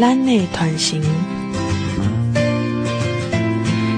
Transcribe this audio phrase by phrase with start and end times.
[0.00, 0.98] 咱的传承，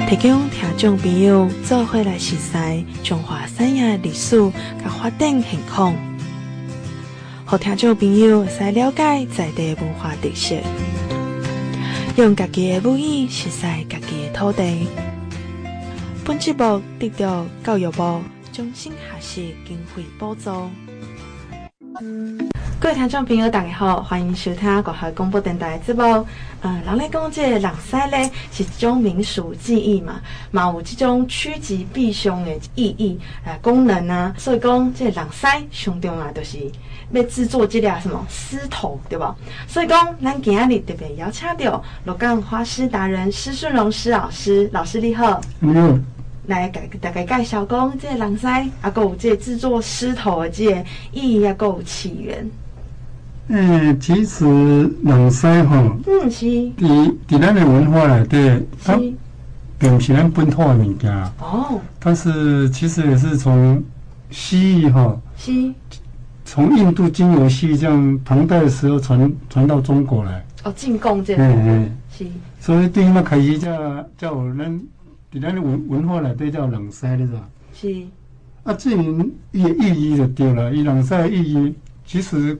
[0.08, 4.36] 提供听众朋友做伙来熟悉中华产业历史
[4.82, 5.94] 甲发展情况，
[7.48, 10.56] 让听众朋友使了解在地文化特色，
[12.16, 14.88] 用家己的母语熟悉家己的土地。
[16.24, 18.20] 本节目得到教育部
[18.52, 20.68] 终身学习经费补助。
[22.82, 26.02] 各位听众朋友，大家好，欢迎收听国学广播电台的节目。
[26.62, 36.58] 嗯、呃，人咧讲这个人师咧是一种民俗技艺嘛，嘛有这种趋吉避凶的意义啊功能啊，所以讲这个人师上重要就是
[37.12, 39.32] 要制作这俩什么狮头，对吧？
[39.68, 45.40] 所以讲咱今日特别邀请到罗岗花狮达人施顺荣施老师，老师你好。
[45.60, 46.04] 嗯。
[46.46, 52.50] 来给大家介绍讲这个人师啊，还有这个制作狮头的这个意义，还有起源。
[53.48, 54.46] 嗯，其实
[55.02, 58.96] 人师吼，嗯是，伫伫咱的文化内底，它
[59.78, 61.80] 并不是咱本土的物件哦。
[61.98, 63.82] 但是其实也是从
[64.30, 65.74] 西域哈，西，
[66.44, 70.42] 从印度经由西域这样唐代的时候传传到中国来。
[70.62, 71.42] 哦，进贡这样。
[71.42, 72.26] 嗯嗯，是。
[72.60, 73.70] 所以对于那开始叫
[74.16, 74.80] 叫咱
[75.32, 77.40] 伫咱的文文化内底叫人师，你知道？
[77.74, 78.02] 是。
[78.62, 81.74] 啊，至于伊的意义就对了，伊人师的意义
[82.06, 82.56] 其实。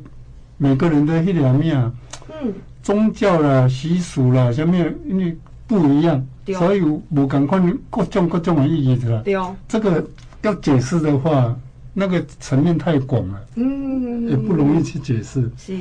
[0.63, 1.93] 每个人的迄个咩啊，
[2.41, 6.25] 嗯，宗教啦、习俗啦，什么因为不一样，
[6.57, 9.23] 所以无共款各种各种的意义是吧？
[9.25, 9.57] 对哦。
[9.67, 10.07] 这个
[10.43, 11.53] 要解释的话，
[11.93, 15.51] 那个层面太广了，嗯，也不容易去解释。
[15.57, 15.77] 是。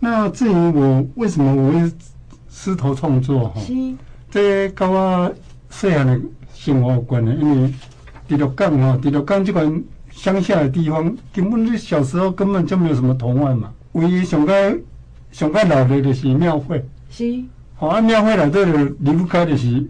[0.00, 1.92] 那至于我为什么我会
[2.50, 3.60] 狮头创作哈？
[3.60, 3.72] 是。
[4.28, 5.32] 这跟我
[5.70, 6.20] 细汉的
[6.52, 7.72] 生活有关的，因为
[8.26, 13.72] 第六港哈，第六港这款乡下的地方，根本就小时候根本就没有什么童话嘛。
[13.96, 14.78] 唯一上个
[15.32, 17.42] 上个老的就是庙会，是，
[17.76, 18.64] 好啊，庙会内头就
[19.00, 19.82] 离不开就是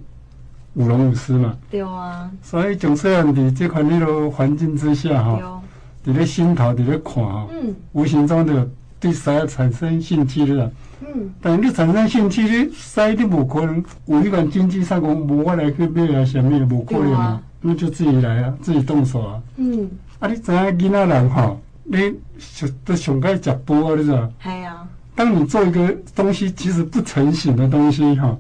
[0.75, 5.61] 舞龙舞狮嘛，对啊，所以从细汉伫这款迄个环境之下哈，
[6.05, 19.91] 伫咧心头伫咧看吼，嗯，无形中就对狮产生兴趣了，嗯，但你产生兴趣，你狮你无可能有一款经济上讲无法来去买啊，什么也无可能啊，那就自己来啊，自己动手啊，嗯，
[20.21, 21.57] 啊，你知影囡仔人哈？
[21.89, 23.95] 你上都上该食补啊！
[23.97, 24.29] 你知？
[24.43, 24.89] 系啊。
[25.15, 28.37] 当你做一个东西，其实不成型的东西哈，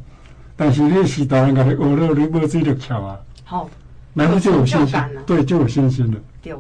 [0.57, 3.19] 但是你是大人家学了，你无自己就巧啊。
[3.45, 3.71] 好。
[4.15, 5.01] 然后就有信心。
[5.25, 6.19] 对，就有信心了。
[6.43, 6.55] 对。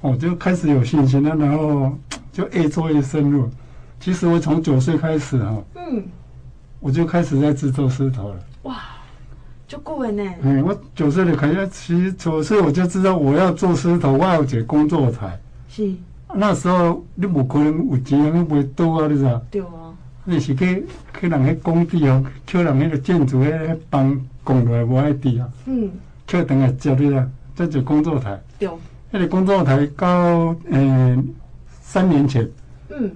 [0.00, 1.96] 哦，就开始有信心了，然后
[2.32, 3.48] 就越做越深入。
[4.00, 6.02] 其实我从九岁开始哈，嗯，
[6.80, 8.40] 我就开始在制作石头了。
[8.62, 8.78] 哇，
[9.68, 10.24] 就过瘾呢。
[10.40, 15.38] 嗯，我九岁就开始，其实九岁我就知道我要做石头，我要解工作台。
[15.70, 15.94] 是，
[16.34, 19.40] 那时候你无可能有钱啊，你卖刀啊，你知道？
[19.50, 19.66] 对啊。
[20.24, 20.84] 你是去
[21.18, 25.48] 去人迄工地哦，叫人迄个建筑迄迄帮工落来无爱地啊。
[25.66, 25.90] 嗯。
[26.26, 27.26] 叫等下接你啊，
[27.56, 28.40] 这就工作台。
[28.58, 28.68] 对。
[29.12, 31.28] 迄个工作台到嗯
[31.80, 32.48] 三年前，
[32.90, 33.10] 嗯，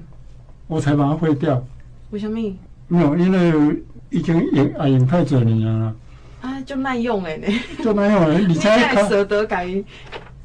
[0.66, 1.62] 我才把它废掉。
[2.10, 2.36] 为什么？
[2.88, 5.94] 没有，因为已经用啊用太侪年了。
[6.40, 7.46] 啊，就耐用诶呢。
[7.82, 9.68] 就耐用诶，你 才舍得改。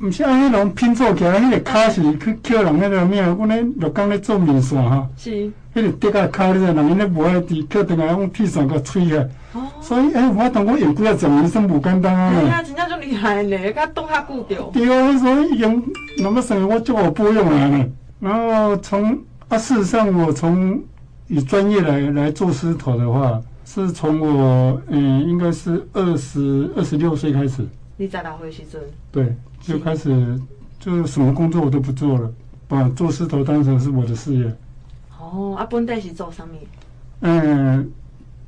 [0.02, 3.22] 毋是按迄种拼凑起来，迄个卡是去叫人迄个咩？
[3.22, 5.30] 阮咧鹿港咧做面线哈，是，
[5.76, 9.16] 迄个竹个卡咧，人因咧无爱滴，叫等下用铁线个吹起。
[9.54, 9.62] 哦。
[9.82, 12.32] 所以诶，我当我用几啊十年，算无简单啊。
[12.34, 14.72] 哎呀，真正足厉害嘞，佮冻较久着。
[14.72, 15.84] 对啊，所以用
[16.20, 17.86] 那么算我就我不用来了。
[18.22, 20.82] 然后从啊，事实上我从
[21.28, 27.68] 以专业来来做狮头的话，是从我嗯，应该是二十二十六岁开始。
[28.00, 28.82] 你在哪回时阵？
[29.12, 29.36] 对。
[29.60, 30.40] 就开始，
[30.80, 32.32] 就什么工作我都不做了，
[32.66, 34.56] 把做狮头当成是我的事业。
[35.20, 36.54] 哦，啊，本地是做什么？
[37.20, 37.92] 嗯，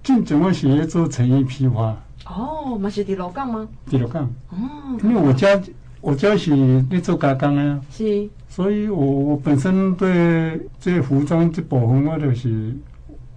[0.01, 2.01] 进整个企业做成衣批发。
[2.25, 3.67] 哦，嘛是在鹿港吗？
[3.88, 4.23] 在鹿港。
[4.51, 4.57] 哦。
[5.03, 5.61] 因为我家
[6.00, 6.56] 我家是
[6.90, 7.81] 咧做加工啊。
[7.91, 8.29] 是。
[8.47, 12.73] 所以我我本身对这些服装这部分我就是，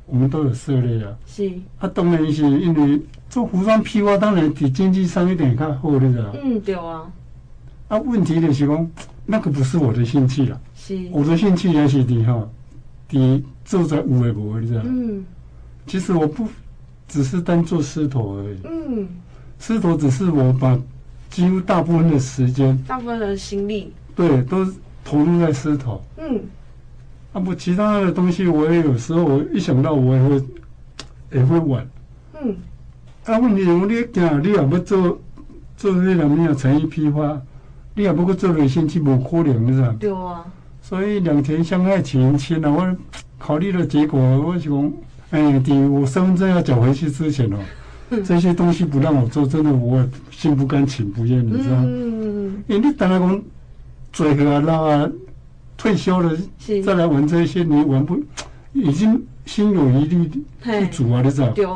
[0.06, 1.17] 我们都有涉猎啊。
[1.27, 1.53] 是。
[1.79, 6.33] 啊，当然是因为做服装批发，当然比经济上一点较好的啦。
[6.43, 7.11] 嗯，对啊。
[7.89, 8.91] 啊，问题就是讲，
[9.27, 10.59] 那个不是我的兴趣啦。
[10.75, 10.99] 是。
[11.11, 12.49] 我的兴趣也是的哈，
[13.09, 14.25] 的做在五
[14.59, 14.83] 你知道？
[14.85, 15.25] 嗯。
[15.87, 16.49] 其实我不
[17.07, 18.59] 只是单做狮头而已。
[18.65, 19.09] 嗯。
[19.59, 20.79] 狮头只是我把
[21.31, 24.67] 几乎大部分的时间，大部分的心力，对，都
[25.05, 26.03] 投入在狮头。
[26.17, 26.41] 嗯。
[27.35, 30.43] 啊不，其他的东西我也有时候我一想到我也会
[31.33, 31.87] 也会玩。
[32.41, 32.57] 嗯。
[33.27, 35.19] 啊，问题我你讲你也不做
[35.77, 37.39] 做那个没有成衣批发。
[37.97, 39.95] 你也不过做了星期无可能，是吧？
[40.01, 40.45] 对啊。
[40.83, 42.71] 所以两全相害取其轻啊！
[42.71, 42.97] 我
[43.39, 44.93] 考虑的结果，我是讲，
[45.31, 47.57] 哎，我身份证要缴回去之前哦，
[48.25, 52.49] 这些东西不让我做，真的我心不甘情不愿，你知道嗯？
[52.49, 53.43] 嗯，因为你等下讲
[54.13, 55.11] 嘴和老啊，
[55.85, 56.35] 退休了
[56.83, 58.19] 再来玩这些，你玩不
[58.73, 61.51] 已经心有余力不足啊，你知道？
[61.51, 61.69] 对。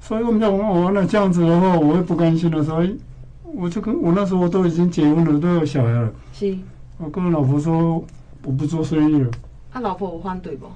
[0.00, 2.98] 所以我们讲，哦，那这样子的话，我也不甘心的，所以
[3.42, 6.10] 我就跟我那时候我都已经结婚了，都有小孩了。
[6.32, 6.56] 是。
[6.96, 8.02] 我跟我老婆说，
[8.44, 9.30] 我不做生意了。
[9.70, 10.66] 他老婆我反对不？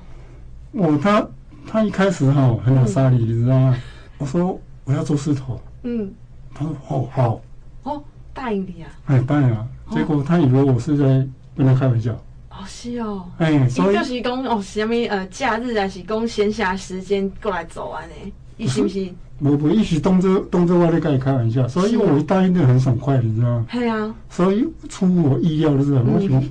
[0.72, 1.26] 我，他
[1.66, 3.74] 他一开始哈很有杀力，你知道吗？
[4.18, 5.58] 我说我要做狮头。
[5.84, 6.12] 嗯。
[6.52, 7.40] 他说哦好。
[7.84, 8.04] 哦，
[8.34, 8.90] 答应你啊。
[9.06, 9.66] 哎，答应啊。
[9.90, 11.26] 结果他以为我是在
[11.56, 12.14] 跟他开玩笑。
[12.52, 13.24] 哦，是哦。
[13.38, 18.14] 哎，所以就是讲哦，什么呃假日还是讲闲暇时间过来走完呢？
[18.56, 19.08] 你是不是？
[19.38, 23.66] 我我一起动作动作外在跟你开玩笑，所以我答应的很爽快，你知道吗？
[23.72, 24.14] 对啊。
[24.30, 26.42] 所以出乎我意料的是，我想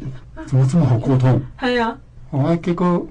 [0.46, 1.40] 怎么这么好沟通？
[1.60, 1.98] 对啊。
[2.32, 3.06] 哦，结果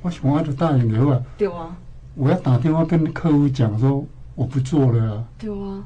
[0.00, 1.22] 我想我就答应了啊。
[1.36, 1.76] 对啊。
[2.14, 5.24] 我要打电话跟客户讲说我不做了。
[5.38, 5.84] 对啊。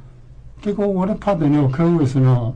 [0.62, 2.54] 结果我在拍电话给客户的时候，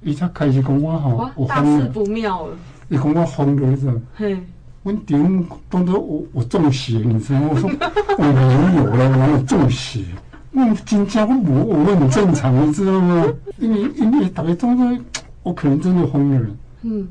[0.00, 2.56] 一下开始讲我好，我大事不妙了。
[2.88, 3.92] 你讲我疯了，你知道？
[4.14, 4.38] 嘿。
[4.82, 7.48] 我顶当作我我中邪，你知道吗？
[7.50, 7.70] 我说
[8.18, 10.04] 我没有了，我有中邪。
[10.52, 13.26] 我真正，我我很正常，你知道吗？
[13.58, 14.98] 因为因为大家都说
[15.42, 16.46] 我可能真的疯了。
[16.82, 17.08] 嗯。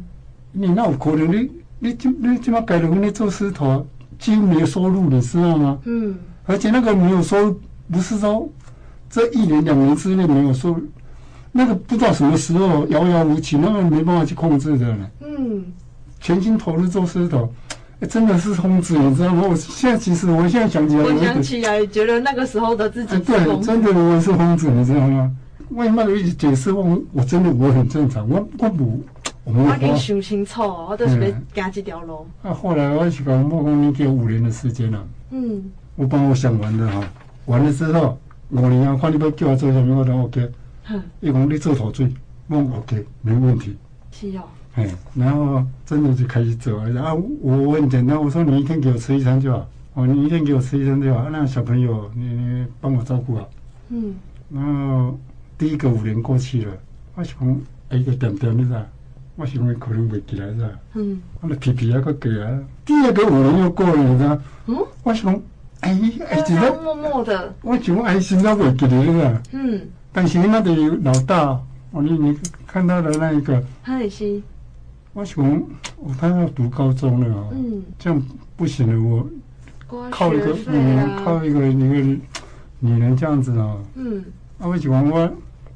[0.53, 3.85] 你那有可能你你就你起码改了，你做狮头
[4.17, 5.77] 几乎没有收入，你知道吗？
[5.83, 6.15] 嗯。
[6.45, 7.59] 而且那个没有收入，
[7.91, 8.49] 不是说
[9.09, 10.81] 这一年两年之内没有收入，
[11.57, 14.93] 那个不知道什么时候遥遥无期，那个没办法去控制的。
[15.21, 15.63] 嗯。
[16.19, 17.49] 全心投入做狮头。
[18.09, 19.47] 真的是疯子，你知道吗？
[19.49, 25.31] 我现在其实，我现在想起来，我想起来，觉得那个时候的自己，对，真的我是疯子，你知道吗？
[25.69, 27.01] 为什么一直解释我？
[27.13, 29.01] 我真的我很正常，我我不，
[29.45, 31.17] 我我给你想清楚，我都是
[31.55, 32.27] 要走这条路。
[32.43, 35.63] 那后来我是讲，我讲你给五年的时间了，嗯，
[35.95, 37.01] 我把我想完的哈，
[37.45, 38.19] 完了之后
[38.49, 40.51] 五年啊，看你要叫我做什么，我都 OK。
[40.85, 42.07] 哼，一讲你做头最，
[42.47, 43.75] 我 OK，没问题。
[44.11, 44.43] 是哦。
[44.75, 46.89] 哎，然后真的就开始走了。
[46.89, 49.67] 然后我我很简单，我说你一天给我吃一餐就好。
[49.93, 51.29] 哦，你一天给我吃一餐就好。
[51.29, 53.49] 那小朋友你你帮我照顾好。
[53.89, 54.13] 嗯。
[54.49, 55.17] 然后
[55.57, 56.73] 第一个五年过去了，
[57.15, 57.57] 我想
[57.89, 58.85] 哎一个点点的噻？
[59.37, 60.69] 我想可能会起来是吧？
[60.93, 61.21] 嗯。
[61.41, 62.59] 我的皮皮那个给啊。
[62.85, 64.39] 第二个五年又过了，你知道？
[64.67, 64.77] 嗯。
[65.03, 65.33] 我想
[65.81, 65.99] 哎
[66.29, 66.81] 哎，真的。
[66.81, 67.53] 默默的。
[67.61, 69.41] 我想哎，现在会起来是吧？
[69.53, 69.81] 嗯。
[70.15, 70.73] 但是那的
[71.03, 73.61] 老大，哦，你你看到的那一个。
[73.83, 74.41] 他是。
[75.11, 75.61] 我想，
[75.97, 78.21] 我他要读高中了啊，嗯，这样
[78.55, 79.27] 不行了，
[79.89, 82.19] 我靠一个，女人，靠一个一个
[82.79, 84.23] 女人这样子啊，嗯，
[84.57, 85.29] 啊，我喜欢我，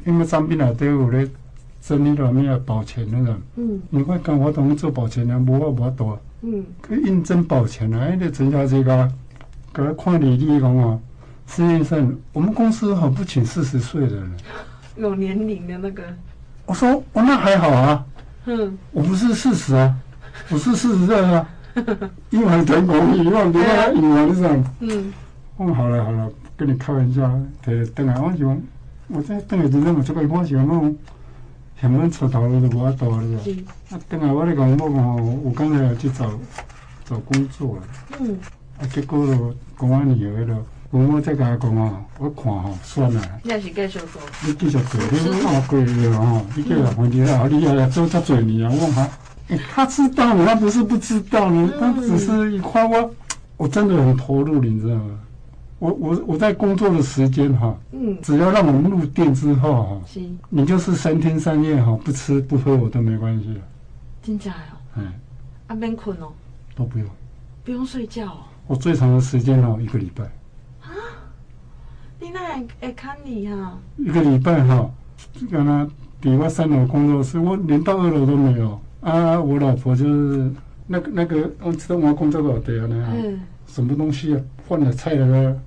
[0.05, 1.29] 因为上边啊都有咧
[1.81, 9.11] 整理了咩保全那个，嗯，你快跟我同做保全啊，无我无多，嗯，去应征保全啊，那个陈小姐个，
[9.73, 10.99] 给他看履历讲啊，
[11.49, 14.31] 实际上我们公司好不请四十岁的人，
[14.95, 16.03] 有年龄的那个，
[16.65, 18.05] 我说，哦，那还好啊。
[18.45, 19.95] 嗯，我不是四十啊，
[20.49, 21.47] 我是四十岁啊，
[22.29, 25.11] 因为等我以后给他以后是这嗯，
[25.57, 27.29] 我好了好了，跟你开玩笑，
[27.63, 28.61] 对，等下我喜欢，
[29.07, 30.95] 我在等下真正我这个我喜欢那种，
[31.79, 33.73] 前面出头的都不多了，是吧？
[33.89, 36.31] 啊，等下我来讲我讲，我刚才要去找
[37.05, 37.83] 找工作了，
[38.19, 38.37] 嗯，
[38.79, 40.57] 啊，结果了公安局的了。
[40.91, 43.21] 我我再跟他讲啊，我看哈算了。
[43.43, 44.21] 你还是继续做。
[44.43, 49.07] 你继续做，你那贵了哈，你叫老婆子啊，你要来做他嘴你啊，我哈，
[49.71, 53.13] 他知道你，他不是不知道呢，他只是一夸我，
[53.57, 55.19] 我真的很投入，你知道吗？
[55.77, 60.01] 我我我在工作的时间哈，嗯，只要让我们入店之后哈，
[60.49, 63.55] 你就是三天三夜哈，不吃不喝我都没关系。
[64.23, 64.75] 真假哦？
[64.95, 65.13] 嗯。
[65.67, 66.33] 啊，免困哦？
[66.75, 67.07] 都不用。
[67.63, 68.39] 不用睡觉哦？
[68.65, 70.23] 我最长的时间哦，一个礼拜。
[72.19, 72.39] 你那
[72.81, 73.79] 会看你哈？
[73.97, 74.89] 一个礼拜哈，
[75.49, 75.87] 跟他
[76.19, 78.79] 底下三楼工作室，我连到二楼都没有。
[79.01, 80.51] 啊，我老婆就是
[80.85, 83.13] 那个那个，我知道我工作老对啊，那
[83.65, 85.59] 什么东西啊，换了菜了个，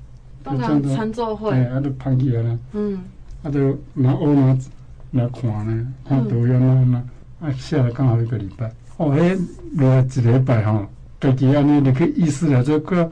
[0.43, 2.99] 当然餐桌会，哎，啊都盘起来了，嗯，
[3.43, 4.55] 啊都拿欧拿
[5.13, 6.85] 来看呢，看导演啊
[7.41, 8.71] 那，啊下来刚好一个礼拜。
[8.99, 9.35] 哦，哎，
[9.77, 10.87] 来一礼拜哈，
[11.19, 13.11] 自己啊你你可以意思了这个。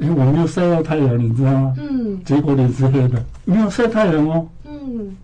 [0.00, 1.74] 哎，我没有晒到太阳，你知道吗？
[1.78, 2.22] 嗯。
[2.24, 4.48] 结果你是黑的，没有晒太阳哦。
[4.64, 5.16] 嗯。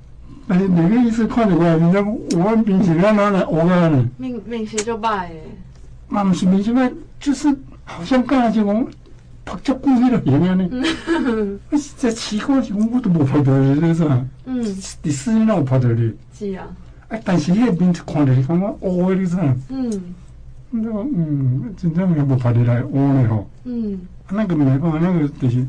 [0.49, 1.77] 哎，哪个医生看得过来？
[1.79, 4.05] 你知道我明显看到了，我看了。
[4.17, 5.43] 明明显就白诶。
[6.09, 7.55] 那不是明显败，就是
[7.85, 8.87] 好像刚才就讲
[9.45, 10.69] 拍照故意的一样呢。
[10.73, 11.61] 嗯。
[11.97, 14.11] 这奇怪，我都无拍到你，是不是？
[14.47, 14.77] 嗯。
[15.01, 16.13] 第四天让我拍到你。
[16.37, 16.67] 是啊。
[17.09, 19.43] 哎，但是那边看的，看我哦，你知道？
[19.69, 20.15] 嗯。
[20.77, 23.49] 那嗯，真正也无拍的来挖的吼。
[23.63, 24.01] 嗯，
[24.31, 25.67] 那个没办法，那个就是，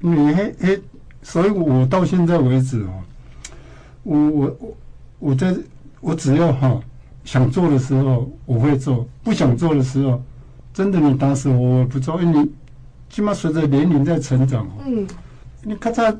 [0.00, 0.80] 因为嘿嘿，
[1.22, 3.02] 所以我到现在为止哦，
[4.04, 4.76] 我我我
[5.18, 5.54] 我在
[6.00, 6.80] 我只要哈
[7.24, 10.22] 想做的时候我会做，不想做的时候，
[10.72, 12.50] 真的你打死我我不做，因为你
[13.10, 15.06] 起码随着年龄在成长，嗯，
[15.62, 16.16] 你咔嚓，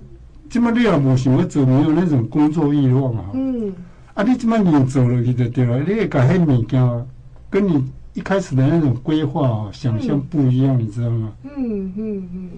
[0.51, 3.73] 起码你也无想要做，没有那种工作欲望啊，嗯，
[4.15, 7.07] 啊你起码你做了去就对了，你会改迄物件
[7.49, 7.85] 跟你。
[8.17, 11.31] 一开始的那种规划啊，想象不一样，你知道吗？
[11.45, 12.51] 嗯嗯嗯。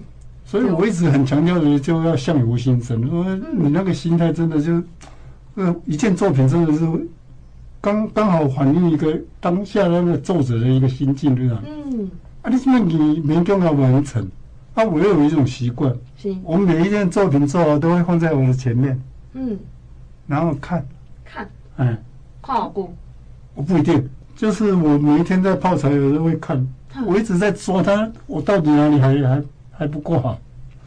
[0.45, 3.05] 所以我一直很强调的，就要相由心生。
[3.09, 4.81] 说你那个心态真的就，
[5.55, 6.87] 呃，一件作品真的是
[7.81, 11.61] 刚刚好反映一个当下那个作者的一个心境，对吧？
[11.67, 12.09] 嗯。
[12.41, 14.25] 啊，你现在你没跟他完成，
[14.75, 15.93] 啊，我又有一种习惯，
[16.41, 18.97] 我每一件作品做好都会放在我的前面，
[19.33, 19.59] 嗯，
[20.25, 20.87] 然后看，
[21.25, 22.01] 看，哎，
[22.41, 22.93] 看好不？
[23.55, 24.09] 我不一定。
[24.39, 26.65] 就是我每一天在泡茶，有时候会看，
[27.05, 30.39] 我一直在说他，我到底哪里还还还不够好？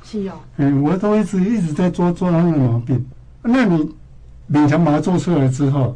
[0.02, 3.04] 是哦，嗯，我都一直一直在抓抓他的毛病。
[3.42, 3.94] 那你
[4.50, 5.94] 勉强把它做出来之后，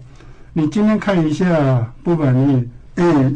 [0.53, 3.33] 你今天看一下不满意，哎，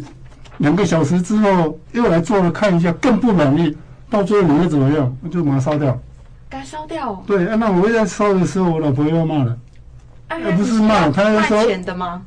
[0.58, 3.74] 两个小时之后又来做了看一下更不满意，
[4.10, 5.16] 到最后你会怎么样？
[5.22, 5.98] 我就把它烧掉。
[6.50, 7.24] 该烧掉。
[7.26, 9.58] 对，那我在烧的时候，我老婆又要骂了，
[10.28, 12.20] 而不是骂，他要说钱的吗？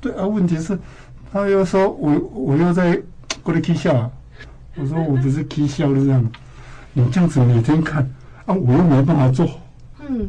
[0.00, 0.76] 对啊，问题是。
[1.32, 3.00] 他又说我我又在
[3.42, 4.10] 过来 K 笑，
[4.76, 6.30] 我说我不是 K 笑的这样，
[6.92, 8.02] 你这样子每天看
[8.46, 9.48] 啊，我又没办法做，
[10.08, 10.28] 嗯，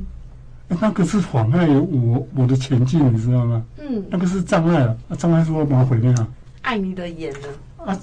[0.68, 3.64] 那个是妨碍我我的前进，你知道吗？
[3.80, 6.28] 嗯，那个是障碍啊，障碍是我把它毁灭了。
[6.62, 7.48] 碍你的眼呢？
[7.86, 7.98] 啊，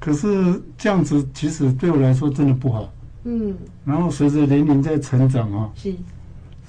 [0.00, 2.90] 可是这样子其实对我来说真的不好。
[3.24, 3.54] 嗯，
[3.84, 5.94] 然后随着年龄在成长啊，是，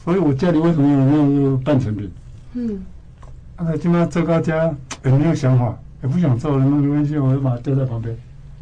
[0.03, 2.11] 所以我家里为什么有那个半成品？
[2.55, 2.83] 嗯。
[3.55, 8.15] 啊，他今嘛做到家也没有想法，也不想做了，那没关系，我就把它丢在旁边，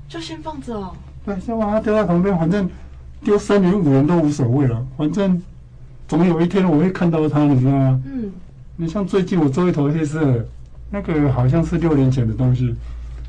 [0.08, 0.92] 就先放着哦。
[1.26, 2.70] 对，先把它丢在旁边，反正
[3.24, 5.42] 丢三年五年都无所谓了，反正
[6.08, 8.02] 总有一天我会看到它，你知道吗？
[8.06, 8.32] 嗯。
[8.76, 10.44] 你像最近我做一头黑色，
[10.90, 12.76] 那个好像是六年前的东西，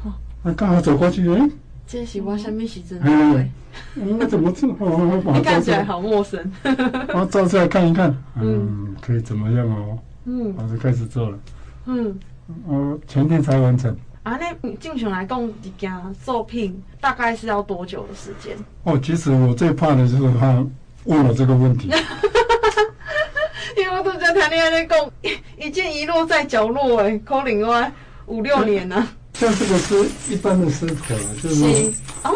[0.02, 1.49] 哦，那刚好走过去，哎，
[1.87, 2.99] 这是我什么时阵？
[3.00, 3.50] 对，
[3.94, 4.68] 那怎么做？
[5.35, 6.50] 你看起来好陌生。
[7.14, 9.99] 我照出来看一看，嗯，可以怎么样哦？
[10.25, 11.38] 嗯，我就开始做了。
[11.87, 12.19] 嗯，
[12.66, 13.97] 我前天才完成。
[14.23, 15.93] 啊，那正常来讲，一件
[16.25, 18.57] 作品大概是要多久的时间？
[18.85, 20.64] 哦，其实我最怕的就是他
[21.04, 21.90] 问我这个问题。
[23.76, 25.11] 因为我都在谈恋爱在讲，
[25.59, 27.93] 一件遗落在角落，哎，可能我
[28.26, 29.07] 五六年了。
[29.35, 32.33] 像这个是一般的狮头，就是哦，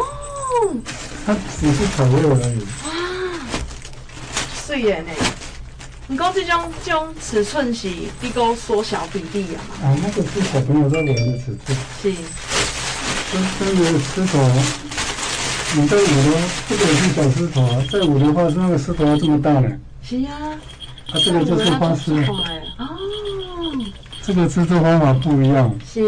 [1.25, 2.59] 它只是草料而已。
[2.85, 2.91] 哇，
[4.53, 5.11] 碎耶呢。
[6.11, 9.61] 你讲这种这种尺寸是一个缩小比例啊？
[9.83, 11.77] 啊，那个是小朋友在玩的尺寸。
[12.01, 12.11] 是。
[13.31, 14.39] 这这个石头，
[15.75, 17.77] 你在五的，这个也是小石头啊。
[17.91, 19.69] 在五的话，是那个石头要这么大呢。
[20.01, 20.31] 是呀。
[21.11, 22.15] 啊，这个就是花丝。
[22.23, 22.43] 哦。
[24.23, 25.71] 这个制作方法不一样。
[25.85, 26.01] 是，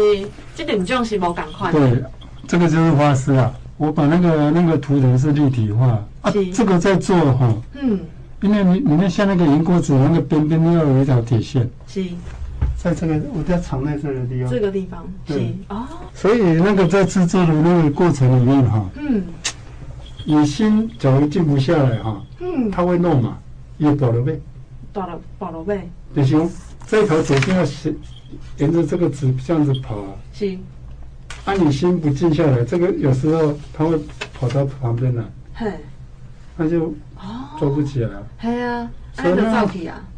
[0.56, 1.72] 这点种是无同款。
[1.72, 2.02] 对，
[2.48, 3.54] 这个就是花丝啊。
[3.76, 7.54] 我把那个那个图腾是立体化啊，这个在做哈。
[7.80, 8.00] 嗯。
[8.42, 12.04] 因为你你看像那个银锅子那个边边要有一条铁线，是，
[12.76, 15.40] 在这个我在藏在这个地方，这个地方，是。
[15.68, 15.86] 哦。
[16.12, 19.22] 所以那个在制作的那个过程里面哈，嗯，
[20.26, 23.38] 你心假如静不下来哈，嗯，它会弄嘛，
[23.78, 24.40] 也保了背，
[24.92, 26.50] 保了保了背，就行。
[26.84, 27.96] 这条走线要沿
[28.58, 30.58] 沿着这个纸这样子跑啊，是。
[31.44, 33.96] 啊，你心不静下来，这个有时候它会
[34.34, 35.22] 跑到旁边来，
[35.54, 35.72] 嘿，
[36.56, 36.92] 那就。
[37.62, 39.70] 做不起来，对啊，所以那个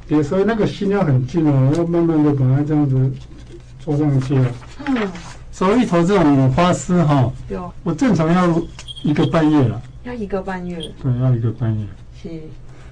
[0.08, 3.12] 对，所以那个心要很静哦，要慢慢的把它这样子
[3.78, 4.34] 做上去。
[4.86, 4.96] 嗯，
[5.52, 8.62] 所以一头这种花丝哈，有，我正常要
[9.02, 9.78] 一个半月了。
[10.04, 10.90] 要一个半月。
[11.02, 11.84] 对，要一个半月。
[12.22, 12.30] 是。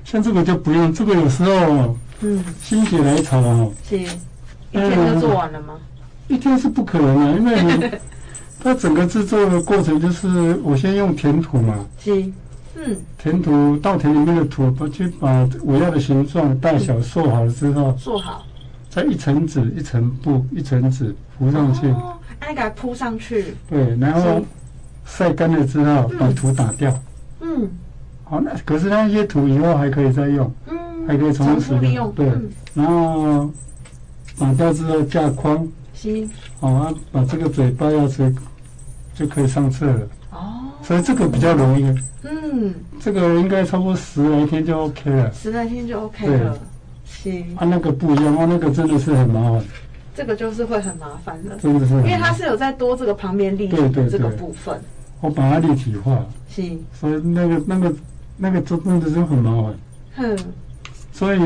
[0.04, 3.72] 像这个就不用，这个有时候，嗯，心血来潮哦。
[3.88, 3.96] 是。
[3.96, 4.06] 一
[4.72, 5.78] 天就做完了吗？
[6.28, 8.00] 一天是不可能的，因为，
[8.62, 11.86] 它整个制作的过程就是我先用填土嘛。
[11.98, 12.30] 是。
[12.74, 18.46] 嗯，填土稻田里面的土，把去把我要的形状、大小塑好了之后，塑好，
[18.88, 23.54] 再一层纸、一层布、一层纸铺上去，哦，哎，给它铺上去。
[23.68, 24.40] 对，然后
[25.04, 26.98] 晒干了之后，把土打掉。
[27.40, 27.70] 嗯，
[28.24, 32.10] 好，那可是那些土以后还可以再用，嗯，还可以重复使用。
[32.12, 32.32] 对，
[32.72, 33.50] 然后
[34.38, 38.34] 打掉之后架框，行，好啊，把这个嘴巴要是
[39.14, 40.08] 就可以上色了。
[40.82, 41.84] 哦，所以这个比较容易。
[42.24, 45.32] 嗯，这个应该超过十来天就 OK 了。
[45.32, 46.58] 十来天就 OK 了。
[47.04, 47.56] 行。
[47.56, 49.64] 啊，那个不一样，啊，那个真的是很麻烦。
[50.14, 54.78] 这个就是会很麻烦的，真的是，因为它是有在多这个旁边立体的这个部分。
[55.22, 56.62] 我把它立体化，是，
[56.92, 57.94] 所以那个那个
[58.36, 59.74] 那个真的是很麻烦。
[60.16, 60.36] 哼，
[61.12, 61.40] 所以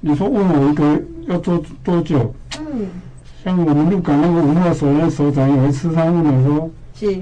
[0.00, 2.34] 你说问我一个要做多久？
[2.58, 2.88] 嗯，
[3.44, 7.20] 像我们鹿港那个文化所那所长有一次他问我说，是，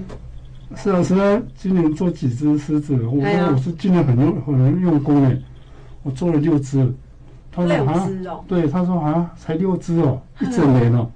[0.75, 2.95] 是啊是啊，今年做几只狮子？
[3.07, 5.41] 我说我是今年很用很用功诶，
[6.03, 6.93] 我做了六只。
[7.53, 8.09] 他说啊，
[8.49, 11.09] 对，他说啊，才六只哦，一整年哦。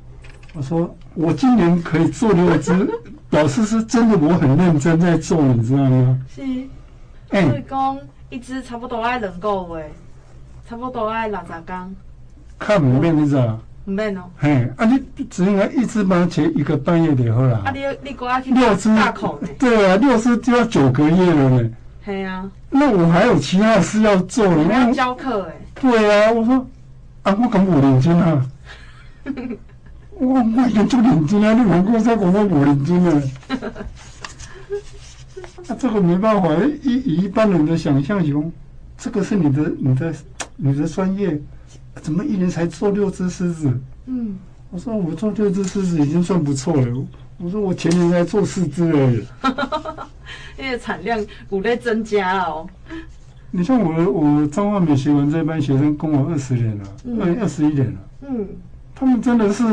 [0.55, 2.73] 我说我今年可以做六只，
[3.29, 6.19] 表示是真的，我很认真在做，你知道吗？
[6.29, 6.43] 是，
[7.31, 7.99] 所以讲
[8.31, 9.91] 一只差不多爱两个月，
[10.69, 11.97] 差不多爱六十天。
[12.59, 13.59] 看唔免你知道？
[13.91, 14.23] 唔免哦。
[14.37, 17.59] 嘿，啊，你只应该一只帮切一个半月就好了。
[17.65, 19.49] 啊，你你过来去六只大口呢？
[19.59, 21.71] 对啊，六只就要九个月了呢。
[22.05, 22.49] 对啊。
[22.71, 25.57] 那我还有其他的事要做，你要教课哎。
[25.81, 26.55] 对啊，我说
[27.23, 28.47] 啊，我讲五年金啊，
[30.11, 33.23] 我我已经做年金啊，你还跟我再讲我五年金啊？
[35.69, 36.49] 啊，这个没办法，
[36.83, 38.53] 以以一般人的想象中，
[38.97, 40.15] 这个是你的你的
[40.57, 41.41] 你的专业，
[42.03, 43.81] 怎么一年才做六只狮子？
[44.07, 44.37] 嗯，
[44.71, 47.07] 我说我做六只狮子已经算不错了，
[47.39, 49.25] 我说我前年才做四只而已，
[50.63, 52.67] 因为产量有在增加哦。
[53.51, 56.85] 你像我，我彰化美学文这班学生跟我二十年了，
[57.21, 57.99] 二二十一年了。
[58.29, 58.47] 嗯，
[58.95, 59.65] 他们真的是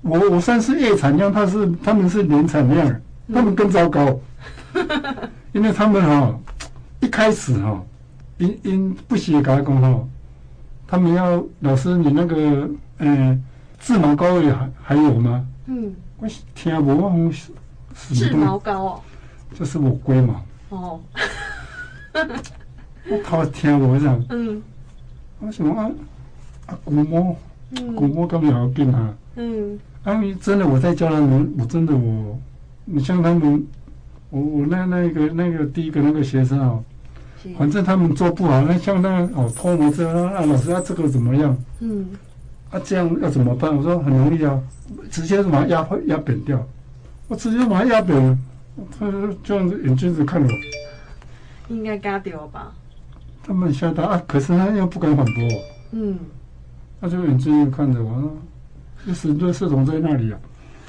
[0.00, 3.00] 我，我算是月产量，他是他们是年产量，
[3.32, 4.18] 他们更糟糕。
[5.52, 6.38] 因为他们哈
[7.00, 7.82] 一开始哈
[8.38, 10.08] 因因不写加工哈，
[10.88, 12.68] 他们要老师你那个
[12.98, 13.44] 嗯
[13.78, 15.46] 治毛膏也还还有吗？
[15.66, 17.30] 嗯，我听不
[18.14, 19.00] 治毛膏哦，
[19.54, 20.42] 就是我龟毛。
[20.70, 21.00] 哦。
[23.10, 23.44] 我靠！
[23.46, 24.60] 天，我想，嗯，
[25.38, 25.90] 我想啊
[26.66, 27.36] 啊，龟毛，
[27.94, 32.38] 龟毛根本好变啊，嗯，啊，真的我在教他们，我真的我，
[32.84, 33.66] 你像他们，
[34.30, 36.84] 我我那那个那个第一个那个学生哦，
[37.56, 41.56] 反正他们做不好，那像那哦脱模这样，啊老师啊这个怎么样？
[41.80, 42.08] 嗯，
[42.70, 43.74] 啊这样要怎么办？
[43.76, 44.60] 我说很容易啊，
[45.10, 46.66] 直接把它压压扁掉，
[47.28, 48.38] 我直接把它压扁了，
[48.98, 50.48] 他就这样子眼睛子看我，
[51.68, 52.72] 应该嘎掉吧。
[53.42, 54.22] 他们吓到啊！
[54.26, 55.50] 可是他又不敢反驳我。
[55.92, 56.18] 嗯，
[57.00, 58.36] 他就眼睁睁看着我，说
[59.06, 60.38] ：“这是垃圾桶在那里啊，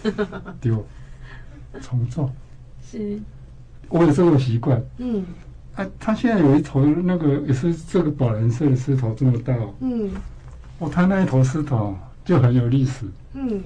[0.60, 0.86] 丢，
[1.80, 2.30] 重做。”
[2.84, 3.17] 是，
[3.88, 4.82] 我有这个习惯。
[4.97, 5.24] 嗯，
[5.80, 9.74] 啊，他现在有一头那个也是这个宝蓝色的狮头这么大哦。
[9.80, 10.10] 嗯，
[10.80, 13.06] 哦，他那一头狮头就很有历史。
[13.34, 13.63] 嗯，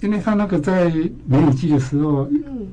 [0.00, 0.90] 因为他那个在
[1.24, 2.66] 梅雨季的时候，嗯，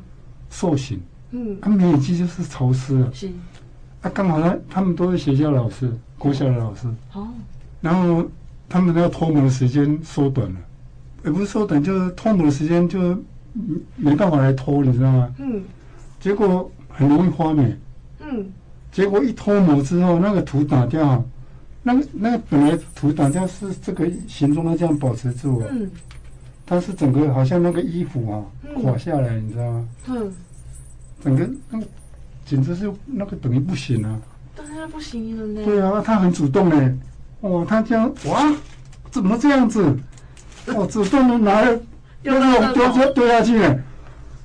[0.49, 0.99] 受刑。
[1.31, 3.09] 嗯，他梅雨季就是潮湿啊。
[3.13, 3.29] 是。
[4.01, 6.89] 啊，刚好他他们都是学校老师，国小的老师。
[7.13, 7.25] 哦。
[7.79, 8.29] 然后
[8.67, 10.59] 他们要脱模的时间缩短了，
[11.23, 13.17] 也不是缩短，就是脱模的时间就
[13.95, 15.33] 没办法来脱，你知道吗？
[15.39, 15.63] 嗯。
[16.19, 17.73] 结果很容易发霉。
[18.29, 18.51] 嗯。
[18.91, 21.23] 结果一脱模之后，那个图打掉，
[21.83, 25.67] 那个那个本来图打掉是这个形状，它这样保持住啊。
[25.71, 25.89] 嗯。
[26.65, 28.43] 它是整个好像那个衣服啊
[28.81, 29.87] 垮下来，你知道吗？
[30.07, 30.33] 嗯。
[31.23, 31.87] 整个那个。
[32.45, 34.17] 简直是那个等于不行啊！
[34.55, 35.65] 当然不行了呢。
[35.65, 36.97] 对啊，他很主动呢。
[37.41, 38.55] 哦，他这样哇，
[39.11, 39.83] 怎么这样子？
[40.67, 41.61] 哦，主动的拿
[42.21, 43.77] 要让我丢丢丢下去呢。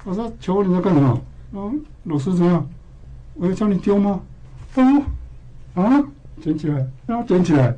[0.03, 1.23] 我说：“求你在干什么？”
[1.55, 2.69] 嗯，老师怎么样？
[3.35, 4.21] 我要叫你丢吗？
[4.75, 5.03] 哦，
[5.75, 6.03] 啊，
[6.43, 7.75] 捡起来，然后捡起来。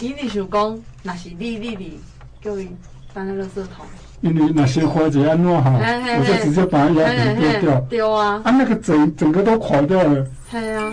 [0.00, 2.00] 你你想讲，那是你你你
[2.40, 2.68] 叫伊
[3.12, 3.86] 放在垃圾桶。
[4.20, 7.80] 因为那些花子安弄好，我就直接把它压扁丢掉。
[7.82, 8.40] 丢啊！
[8.44, 10.26] 啊，那个整整个都垮掉了。
[10.50, 10.92] 对啊。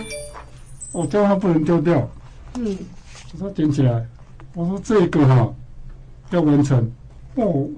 [0.92, 2.08] 我叫他不能丢掉。
[2.54, 2.78] 嗯。
[3.34, 4.06] 我说捡起来。
[4.54, 5.52] 我说这个哈
[6.30, 6.90] 要完成。
[7.34, 7.68] 哦，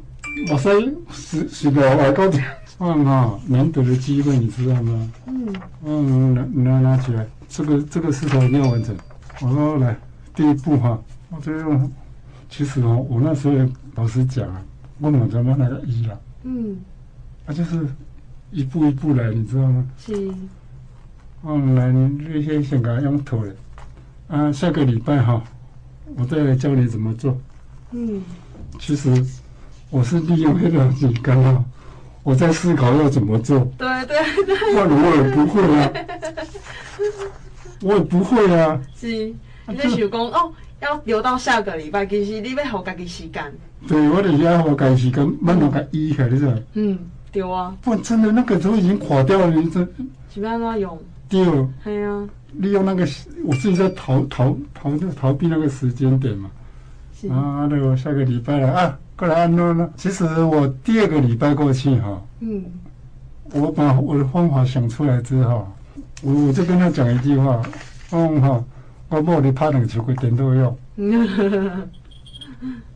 [0.50, 0.70] 我塞，
[1.10, 2.44] 是是的，外高点。
[2.78, 5.12] 嗯哈，难得的机会，你知道吗？
[5.26, 5.54] 嗯。
[5.84, 8.96] 嗯，拿拿拿起来，这个这个石头一定要完成。
[9.40, 9.96] 我说来，
[10.34, 10.98] 第一步哈，
[11.30, 11.90] 我这用
[12.48, 13.54] 其实哦，我那时候
[13.94, 14.62] 老师讲啊。
[15.00, 16.20] 我们怎么那个一了？
[16.42, 16.76] 嗯，
[17.46, 17.86] 啊，就是
[18.50, 19.86] 一步一步来，你知道吗？
[19.96, 20.34] 是。
[21.44, 23.52] 嗯，来，你这些先给它用头了。
[24.26, 25.40] 啊，下个礼拜哈，
[26.16, 27.38] 我再来教你怎么做。
[27.92, 28.20] 嗯。
[28.80, 29.24] 其实
[29.88, 31.64] 我是利用那个你刚刚，
[32.28, 33.58] 我在思考要怎么做。
[33.78, 34.54] 对对对。
[34.74, 35.90] 我我也不会啊。
[37.80, 38.78] 我也不会啊。
[38.94, 39.06] 是，
[39.66, 43.42] 你在想讲哦，要留到下个礼拜，其实你要好自己时间。
[43.86, 46.52] 对，我就是要花点时间慢慢给医起来，你知道？
[46.74, 46.98] 嗯，
[47.32, 47.74] 对啊。
[47.80, 49.80] 不然真的那个都已经垮掉了，你这。
[50.34, 50.98] 是要怎么用？
[51.30, 51.42] 对。
[51.82, 52.28] 对啊。
[52.52, 53.08] 利用那个，
[53.46, 56.50] 我自己在逃逃逃逃避那个时间点嘛。
[57.18, 57.26] 是。
[57.28, 59.90] 啊，那个下个礼拜了啊，过来安诺呢？
[59.96, 62.64] 其实我第二个礼拜过去哈，嗯，
[63.52, 65.66] 我把我的方法想出来之后，
[66.22, 67.60] 我我就跟他讲一句话，
[68.12, 68.64] 嗯哈，
[69.08, 70.76] 我帮你拍两个球给点都要。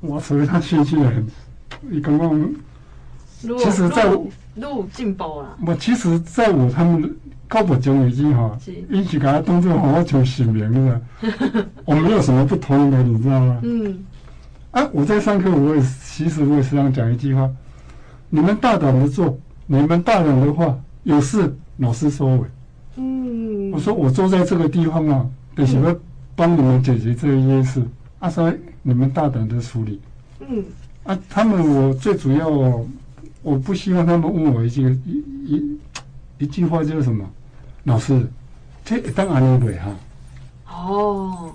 [0.00, 1.26] 我所以 他信息很，
[1.80, 2.54] 你刚刚，
[3.58, 5.58] 其实在我路进步了。
[5.66, 7.12] 我其实在我他们
[7.48, 8.56] 高博讲已经哈，
[8.88, 11.02] 一起给他当做好好求醒明了，
[11.84, 13.58] 我没有什么不同的，你知道吗？
[13.64, 14.04] 嗯。
[14.72, 17.48] 啊，我在上课，我也其实我也时常讲一句话：
[18.30, 22.40] 你们大胆的做，你们大胆的话，有事老师收尾。
[22.96, 23.70] 嗯。
[23.70, 25.96] 我说我坐在这个地方啊，得喜欢
[26.34, 27.82] 帮你们解决这一些事。
[28.18, 30.00] 阿三你们大胆的处理，
[30.40, 30.64] 嗯，
[31.04, 32.48] 啊，他们我最主要，
[33.42, 35.78] 我不希望他们问我一句一一
[36.38, 37.28] 一句话就是什么，
[37.84, 38.26] 老师，
[38.84, 39.90] 这当然有对哈。
[40.70, 41.52] 哦，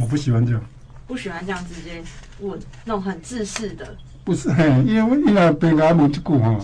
[0.00, 0.62] 我不喜欢这样，
[1.06, 2.02] 不喜欢这样直接
[2.42, 3.96] 问那种很自私的。
[4.24, 6.56] 不是，嘿，因为因为别个阿门就顾哈。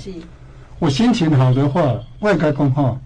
[0.79, 2.99] 我心情好的话，外该讲哈。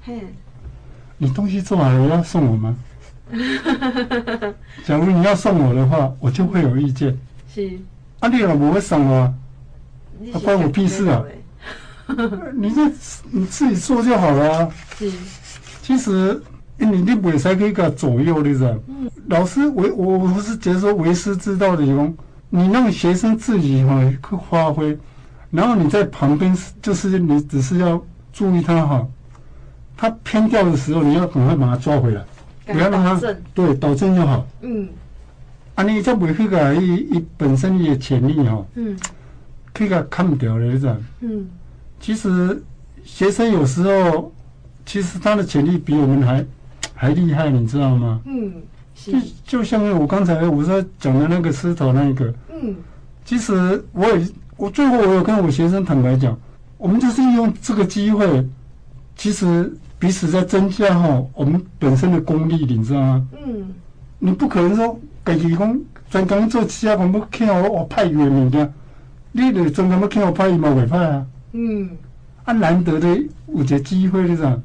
[1.18, 2.76] 你东西做完了要送我吗？
[4.84, 7.16] 假如你要送我的话，我就会有意见。
[7.54, 7.78] 是，
[8.18, 9.34] 啊，你老婆会送我，
[10.32, 11.22] 那关我屁事啊！
[12.54, 12.90] 你这
[13.30, 14.68] 你自己做就好了。
[14.98, 15.12] 是，
[15.80, 16.42] 其实
[16.76, 18.82] 你你不会才可以给他左右的人。
[19.28, 22.12] 老师，我我不是觉得说为师之道的用，
[22.50, 24.98] 你让学生自己哈去发挥，
[25.50, 28.00] 然后你在旁边就是你只是要
[28.32, 29.08] 注意他哈，
[29.96, 32.22] 他偏掉的时候，你要赶快把他抓回来。
[32.66, 34.46] 不要让他对导正就好。
[34.60, 34.88] 嗯，
[35.74, 38.96] 啊，你这维护个伊伊本身的潜力哈，嗯，
[39.72, 41.04] 可以个看不掉的这样。
[41.18, 41.48] 嗯，
[41.98, 42.62] 其实
[43.04, 44.32] 学生有时候
[44.86, 46.46] 其实他的潜力比我们还
[46.94, 48.20] 还厉害，你知道吗？
[48.24, 48.52] 嗯，
[49.06, 49.12] 就
[49.46, 52.74] 就像我刚才我在讲的那个狮头那一个，嗯，
[53.24, 56.36] 其实我也我最后我有跟我学生坦白讲，
[56.76, 58.46] 我们就是利用这个机会，
[59.16, 59.72] 其实。
[60.00, 63.28] 彼此在增加哈，我们本身的功力，你知道吗？
[63.44, 63.66] 嗯，
[64.18, 68.72] 你不可能说，自己讲专工做其他工，要看我我派一个物件，
[69.32, 71.26] 你得专工要看我派伊嘛袂派啊。
[71.52, 71.90] 嗯，
[72.44, 73.08] 啊难得的
[73.48, 74.58] 有一个机会，你知道？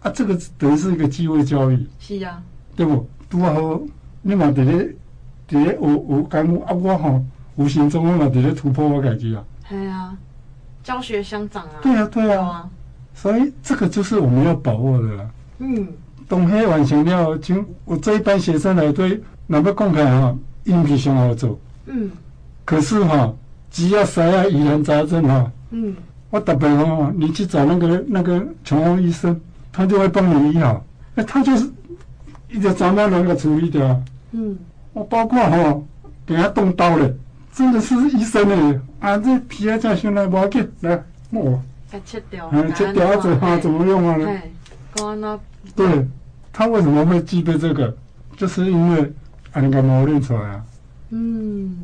[0.00, 1.86] 啊，这个等于是一个机会教育。
[2.00, 2.42] 是啊，
[2.74, 3.08] 对不？
[3.30, 3.80] 拄好，
[4.22, 4.94] 你嘛伫咧
[5.48, 9.44] 伫咧学学感悟啊，我吼无形中我嘛伫咧突破我自己啊。
[9.68, 10.16] 系啊，
[10.82, 11.78] 教学相长啊。
[11.80, 12.68] 对啊，对啊。
[13.14, 15.30] 所以这个就是我们要把握的啦。
[15.58, 15.86] 嗯，
[16.28, 21.58] 东黑完成了，就我这一班学生来对，哪怕公开哈，硬皮上好做。
[21.86, 22.10] 嗯，
[22.64, 23.32] 可是哈，
[23.70, 25.94] 只要啥啊疑难杂症哈，嗯，
[26.30, 29.38] 我特别哈，你去找那个那个宠物医生，
[29.70, 30.82] 他就会帮你医好。
[31.16, 31.70] 哎，他就是
[32.50, 34.02] 一直找那两个处理掉。
[34.32, 34.56] 嗯，
[34.92, 35.86] 我包括吼，
[36.26, 37.10] 给他动刀了，
[37.52, 38.82] 真的是医生呢。
[39.00, 41.60] 啊，这皮啊，这现在不要紧，来摸。
[42.04, 44.16] 切掉，嗯，切掉子啊，怎么用啊？
[45.14, 45.40] 呢？
[45.74, 46.06] 对，
[46.52, 47.96] 他为什么会具备这个？
[48.36, 49.12] 就是因为
[49.52, 50.64] 啊，你个磨练出来啊。
[51.10, 51.76] 嗯。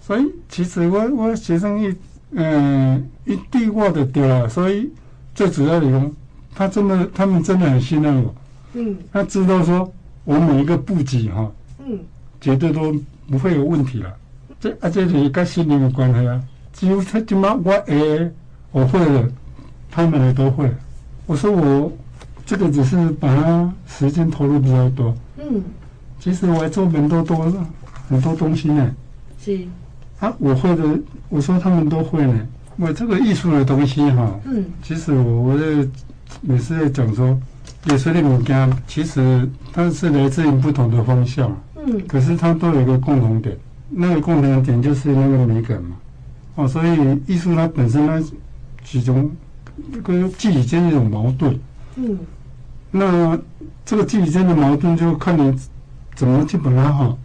[0.00, 1.94] 所以其实我我学生一
[2.32, 4.90] 嗯一句话的丢了，所以
[5.34, 6.12] 最主要的用，
[6.54, 8.34] 他真的他们真的很信任我。
[8.74, 8.96] 嗯。
[9.12, 9.92] 他知道说
[10.24, 11.50] 我每一个布局哈，
[11.86, 11.98] 嗯，
[12.40, 12.94] 绝对都
[13.28, 14.14] 不会有问题了。
[14.60, 18.30] 这而且你跟心灵有关系啊，只有他他妈我诶。
[18.72, 19.24] 我会了，
[19.88, 20.68] 他们也都会。
[21.26, 21.92] 我说我
[22.44, 25.14] 这个只是把它时间投入比较多。
[25.38, 25.62] 嗯，
[26.18, 27.36] 其实我还做很多多
[28.08, 28.92] 很多东西呢。
[29.38, 29.64] 是。
[30.18, 30.82] 啊，我会的，
[31.28, 32.34] 我说他们都会呢。
[32.76, 35.88] 我这个艺术的东西哈，嗯，其实我我在
[36.40, 37.40] 每次在讲说，
[37.86, 41.50] 艺术的物件，其实它是来自于不同的方向。
[41.76, 42.00] 嗯。
[42.06, 43.56] 可是它都有一个共同点，
[43.90, 45.96] 那个共同点就是那个美感嘛。
[46.56, 48.22] 哦，所以艺术它本身呢。
[48.86, 49.30] 其中，
[49.90, 51.58] 这个肢体间的一种矛盾，
[51.96, 52.18] 嗯，
[52.90, 53.36] 那
[53.82, 55.58] 这个肢体间的矛盾就看你
[56.14, 57.16] 怎么去把它哈，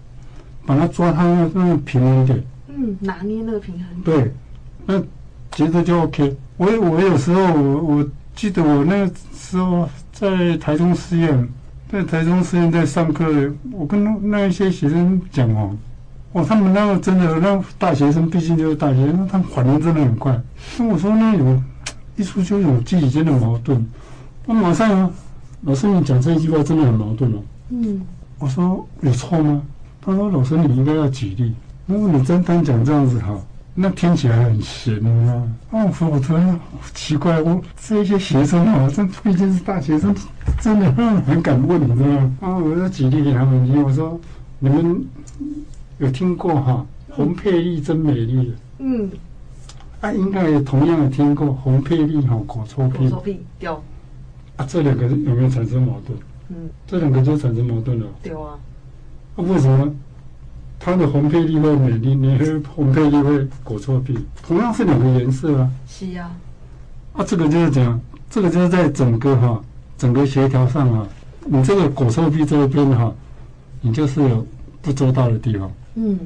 [0.65, 4.33] 把它抓它那个平衡点，嗯，拿捏那个平衡点，对，
[4.85, 5.03] 那
[5.51, 6.33] 觉得就 OK。
[6.55, 11.47] 我我有时候我我记得我那个时候在台中师院，
[11.89, 13.25] 在台中师院在上课，
[13.71, 15.73] 我跟那那一些学生讲哦。
[16.33, 20.37] 哦，他们那个真的，那大学生毕竟就是大学生，他们反应真的很快。
[20.77, 21.63] 那我说那有
[22.17, 23.87] 艺术就有自己间的矛盾。
[24.45, 25.09] 我马上啊，
[25.61, 27.37] 老师你讲这一句话真的很矛盾哦。
[27.69, 28.01] 嗯。
[28.39, 29.61] 我说有错吗？
[30.01, 31.53] 他说老师你应该要举例。
[31.85, 33.39] 如果你单单讲这样子哈，
[33.81, 35.47] 那听起来很闲啊。
[35.71, 36.59] 哦，我说我突然
[36.93, 40.13] 奇怪，我这些学生啊，这毕竟是大学生，
[40.59, 42.37] 真的很敢问，你知道吗？
[42.41, 43.83] 啊，我就举例给他们听。
[43.83, 44.19] 我说
[44.59, 45.05] 你们。
[45.99, 48.53] 有听过哈，洪佩丽真美丽。
[48.77, 49.11] 嗯，
[49.99, 52.99] 啊，应该也同样的听过红配绿哈果臭屁。
[52.99, 53.83] 果臭屁有。
[54.55, 56.17] 啊，这两个有没有产生矛盾？
[56.47, 58.07] 嗯，这两个就产生矛盾了。
[58.23, 58.55] 对啊。
[59.35, 59.93] 啊，为什么？
[60.79, 65.69] 它的红配绿会美丽，你喝红配绿会果臭屁，同样是两个颜色啊。
[65.87, 66.31] 是啊。
[67.13, 69.61] 啊，这个就是讲，这个就是在整个哈，
[69.97, 71.07] 整个协调上啊，
[71.45, 73.13] 你这个果臭屁这一边哈，
[73.81, 74.47] 你就是有
[74.81, 75.69] 不周到的地方。
[75.95, 76.17] 嗯。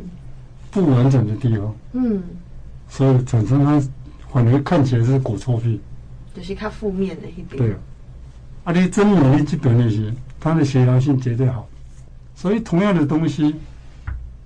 [0.69, 1.75] 不完整的地方。
[1.93, 2.21] 嗯。
[2.87, 3.81] 所以产生它
[4.31, 5.81] 反而看起来是果臭屁，
[6.35, 7.57] 就是它负面的一点。
[7.57, 7.77] 对啊，
[8.65, 11.67] 啊，你真美丽基本那些，它的协调性绝对好。
[12.35, 13.55] 所以同样的东西，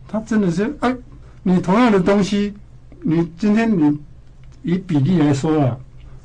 [0.08, 0.96] 它真的是哎，
[1.44, 2.54] 你同样的东西，
[3.02, 4.00] 你今天你
[4.64, 5.78] 以比例来说啊，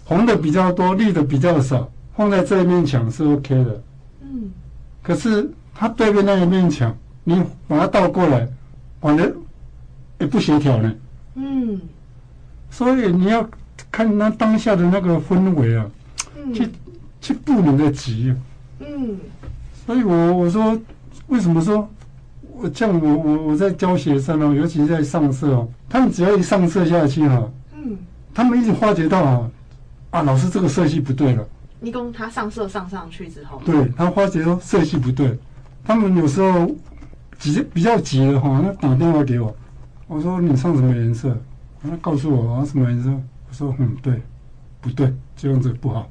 [0.05, 3.83] 红的比较多，绿的比较少，放在这一面墙是 OK 的。
[4.23, 4.51] 嗯。
[5.03, 8.49] 可是它对面那一面墙，你把它倒过来，
[9.01, 9.35] 反正
[10.19, 10.95] 也不协调呢。
[11.35, 11.81] 嗯。
[12.71, 13.49] 所以你要
[13.91, 15.87] 看那当下的那个氛围啊，
[16.37, 16.69] 嗯、去
[17.21, 18.37] 去布你的局啊。
[18.81, 19.17] 嗯，
[19.87, 20.79] 所以我我说，
[21.27, 21.89] 为什么说
[22.63, 27.99] 我像我我我在教学生哦，尤其是在上色哦，他们只要一上色下去哈、啊，嗯，
[28.33, 29.51] 他们一直发觉到啊，
[30.11, 31.45] 啊，老师这个色系不对了。
[31.81, 35.37] 你讲他上色上上去之后，对他发觉到色系不对，
[35.83, 36.71] 他们有时候
[37.37, 39.53] 急比较急的话，那打电话给我，
[40.07, 41.37] 我说你上什么颜色？
[41.83, 43.11] 他告诉我啊，什么颜色？
[43.11, 44.23] 我说嗯，对，
[44.81, 46.09] 不对，这样子不好。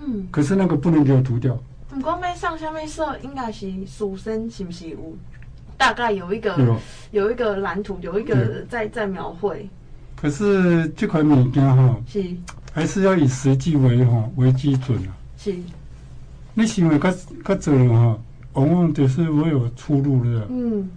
[0.00, 0.26] 嗯。
[0.30, 1.54] 可是那个不能给我涂掉。
[1.90, 4.96] 不过没上下面色，应该是书生是不是有？
[5.82, 9.68] 大概有一个有，有一个蓝图，有一个在在描绘。
[10.14, 12.24] 可是这款物件哈，是
[12.72, 15.10] 还是要以实际为哈为基准啊。
[15.36, 15.52] 是。
[16.54, 17.10] 你行为较
[17.44, 18.16] 较做哈，
[18.52, 20.46] 往往就是我有出入的。
[20.50, 20.88] 嗯。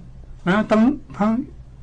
[0.43, 1.37] 然后当他。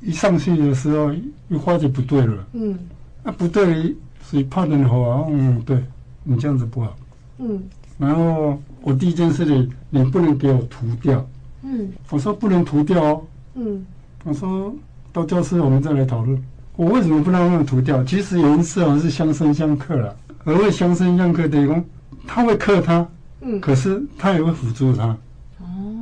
[0.05, 2.45] 一上去的时候，一发觉不对了。
[2.55, 2.77] 嗯，
[3.23, 5.25] 啊不对，所以怕人好啊。
[5.31, 5.81] 嗯，对，
[6.25, 6.97] 你这样子不好。
[7.39, 7.63] 嗯，
[7.99, 11.25] 然后我第一件事情，你不能给我涂掉。
[11.63, 13.23] 嗯，我说不能涂掉哦。
[13.55, 13.87] 嗯，
[14.25, 14.75] 我说
[15.13, 16.43] 到教室我们再来讨论。
[16.77, 18.03] 我为什么不能让涂掉？
[18.05, 20.17] 其实颜色啊是相生相克了。
[20.45, 21.85] 而会相生相克的一种，
[22.27, 23.07] 它会克它。
[23.43, 25.17] 嗯，可是它也会辅助它。
[25.61, 25.97] 哦，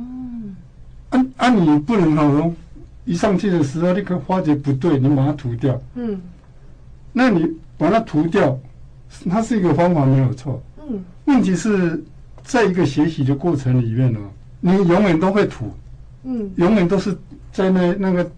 [1.09, 2.55] 啊啊，你不能好容。
[3.05, 5.79] 一上去的时候，那个发觉不对，你把它涂掉。
[5.95, 6.19] 嗯，
[7.11, 7.47] 那你
[7.77, 8.57] 把它涂掉，
[9.29, 10.61] 它是一个方法没有错。
[10.89, 12.01] 嗯，问题是
[12.43, 14.19] 在一个学习的过程里面呢，
[14.61, 15.69] 你永远都会土。
[16.23, 17.17] 嗯，永远都是
[17.51, 18.31] 在那那个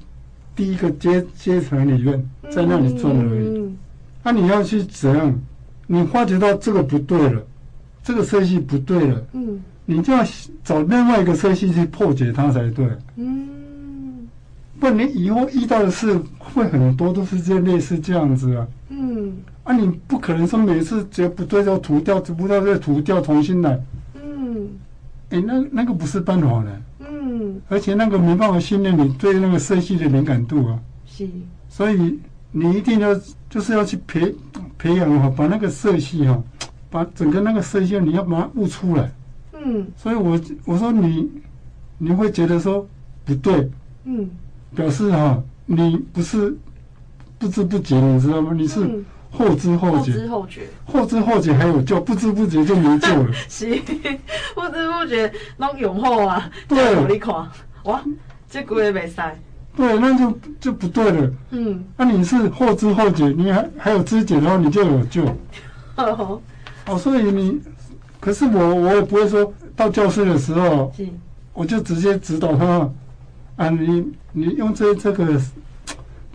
[0.55, 3.57] 第一个阶阶层里面，在那里转而已。
[3.57, 3.77] 嗯，
[4.23, 5.39] 那你要去怎样？
[5.85, 7.45] 你发觉到这个不对了，
[8.01, 9.21] 这个色系不对了。
[9.33, 10.23] 嗯，你就要
[10.63, 12.87] 找另外一个色系去破解它才对。
[13.17, 13.49] 嗯。
[14.79, 18.65] 不，你以后遇到的事会很多，都是这类似这样子啊。
[18.87, 19.33] 嗯。
[19.63, 23.77] 啊，你不可能说每次觉得不对就涂掉，涂不对再涂掉，重新来。
[24.15, 24.69] 嗯。
[25.33, 26.81] 哎、欸，那那个不是办法的。
[26.99, 27.59] 嗯。
[27.67, 30.79] 而且那个没办法训练你对那个色系的敏感度啊。
[31.07, 31.27] 是。
[31.67, 32.19] 所以
[32.51, 33.19] 你一定要
[33.49, 34.33] 就是要去培
[34.77, 36.41] 培养哈，把那个色系哈，
[36.91, 39.11] 把整个那个色系你要把它悟出来。
[39.53, 39.87] 嗯。
[39.97, 41.27] 所以我我说你
[41.97, 42.87] 你会觉得说
[43.25, 43.67] 不对。
[44.03, 44.29] 嗯。
[44.75, 46.55] 表示哈，你不是
[47.39, 48.53] 不知不觉，你知道吗？
[48.53, 49.03] 你是
[49.35, 53.33] 后知后觉，后知后觉，后知后觉还有救，不知不觉就没救了。
[53.49, 53.65] 是，
[54.53, 56.49] 不知不觉拢永后啊。
[56.67, 57.33] 对，你看，
[57.85, 57.99] 哇，
[58.47, 59.35] 这句也没塞。
[59.75, 61.31] 对，那就就不对了。
[61.49, 65.25] 嗯，那、啊、你是后知后觉，你还还有知觉，然后你就有救。
[65.95, 66.39] 哦，
[66.85, 67.59] 哦，所以你，
[68.19, 70.93] 可是我我也不会说到教室的时候，
[71.53, 72.87] 我就直接指导他。
[73.55, 75.39] 啊，你你用这这个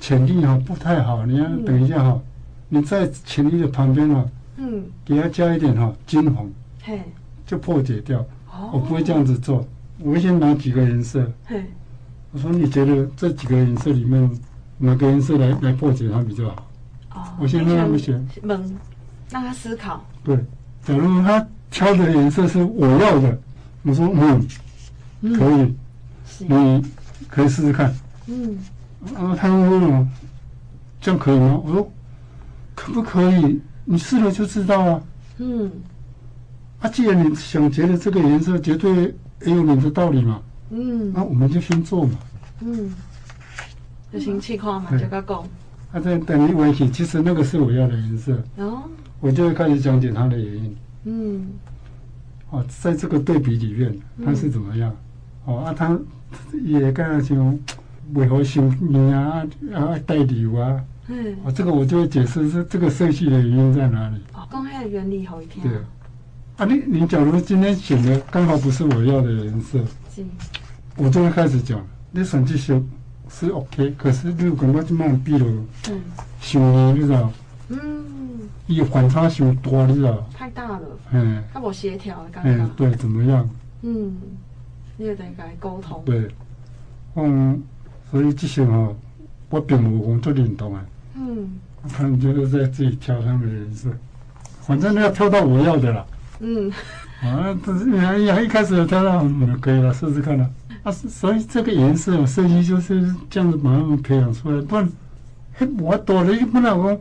[0.01, 2.21] 潜力哈不太好，你要等一下哈，
[2.69, 4.25] 你在浅绿的旁边哈，
[4.57, 6.49] 嗯，给它加一点哈金黄，
[6.83, 7.01] 嘿，
[7.47, 8.21] 就破解掉。
[8.51, 9.67] 哦我不会这样子做，
[10.01, 11.65] 我会先拿几个颜色，嘿，
[12.33, 14.31] 我说你觉得这几个颜色里面
[14.79, 16.67] 哪个颜色来来破解它比较好？
[17.15, 18.77] 哦，我先让他们选，蒙，
[19.31, 20.05] 让他思考。
[20.25, 20.37] 对，
[20.85, 23.39] 假如他挑的颜色是我要的，
[23.83, 24.47] 我说嗯，
[25.35, 25.75] 可以，
[26.47, 26.85] 你。
[27.29, 27.93] 可以试试看。
[28.27, 28.57] 嗯。
[29.13, 30.07] 然后，他问我，
[30.99, 31.61] 这样可以吗？
[31.63, 31.93] 我说，
[32.79, 33.61] 可不可以？
[33.85, 35.03] 你试了就知道了。
[35.39, 35.71] 嗯。
[36.79, 39.13] 啊，既然你想觉得这个颜色绝对
[39.45, 40.41] 也有你的道理嘛。
[40.71, 41.13] 嗯。
[41.13, 42.19] 那我们就先做嘛。
[42.61, 42.95] 嗯。
[44.13, 45.43] 就先试看嘛，就个讲。
[45.93, 48.41] 啊，在等一完写，其实那个是我要的颜色。
[48.59, 48.85] 哦。
[49.19, 50.77] 我就会开始讲解它的原因。
[51.05, 51.49] 嗯。
[52.51, 54.95] 哦，在这个对比里面，它是怎么样？
[55.47, 55.99] 哦，啊，它。
[56.63, 57.59] 也干那像
[58.13, 60.79] 为何修面啊啊带流啊，
[61.09, 64.17] 嗯，啊，这个我就会解释是这个设计的原因在哪里。
[64.35, 65.67] 哦，公开的原理好一点。
[65.67, 65.79] 对。
[66.59, 69.79] 啊，你你假如今天选的刚好不是我要的颜色，
[70.15, 70.25] 是，
[70.97, 72.83] 我就会开始讲，你选这些
[73.31, 75.47] 是 OK，可是你感觉这么比了，
[75.89, 76.01] 嗯，
[76.41, 77.33] 太腻，你知道？
[77.69, 77.79] 嗯，
[78.67, 80.29] 一反差太大，你知道？
[80.35, 80.81] 太大了，
[81.13, 82.53] 嗯，它不协调，刚刚。
[82.53, 83.49] 嗯，对，怎么样？
[83.83, 84.17] 嗯，
[84.97, 86.03] 你得跟他沟通。
[86.05, 86.29] 对，
[87.15, 87.63] 嗯，
[88.11, 88.93] 所以这些哈，
[89.49, 90.85] 我并没有工作认同啊。
[91.19, 91.51] 嗯，
[91.93, 93.91] 他们就是在自己挑他们的颜色，
[94.61, 96.07] 反正都要挑到我要的了。
[96.41, 96.71] 嗯，
[97.23, 100.49] 啊，这是哎呀，一开始挑到红的可以了，试试看了。
[100.85, 104.89] 啊，所以这个颜色设计就是这样子把他们培养出来，不然，
[105.55, 107.01] 嘿，我躲了一不老公，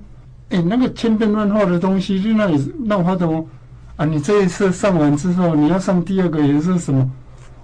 [0.49, 3.45] 哎，那个千变万化的东西，就那里闹花的哦。
[3.97, 7.11] 啊，你这一次上完之后，你要上第二个颜色什么？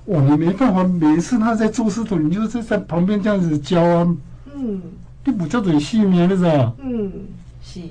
[0.06, 4.16] 哇，你没办法，每一次他在做视图，你就是在旁边这样子教啊。
[4.56, 4.82] 嗯，
[5.26, 6.74] 你不叫做细腻的是吧？
[6.80, 7.12] 嗯，
[7.62, 7.82] 是。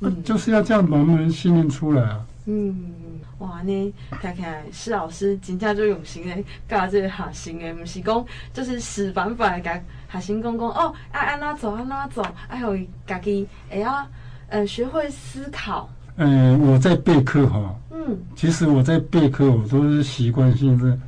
[0.00, 2.20] 嗯，就是要这样把我们训练出来啊。
[2.46, 2.92] 嗯。
[3.38, 9.80] 哇，你看看施老师真正就用心诶，教这个学生诶，不是讲就是死板板的教
[10.12, 14.04] 学生讲讲哦，爱按哪走按哪走，爱互伊家己会要
[14.48, 15.88] 呃学会思考。
[16.16, 20.98] 嗯，我在备课哈，嗯，其实我在备课，我都是习惯性的。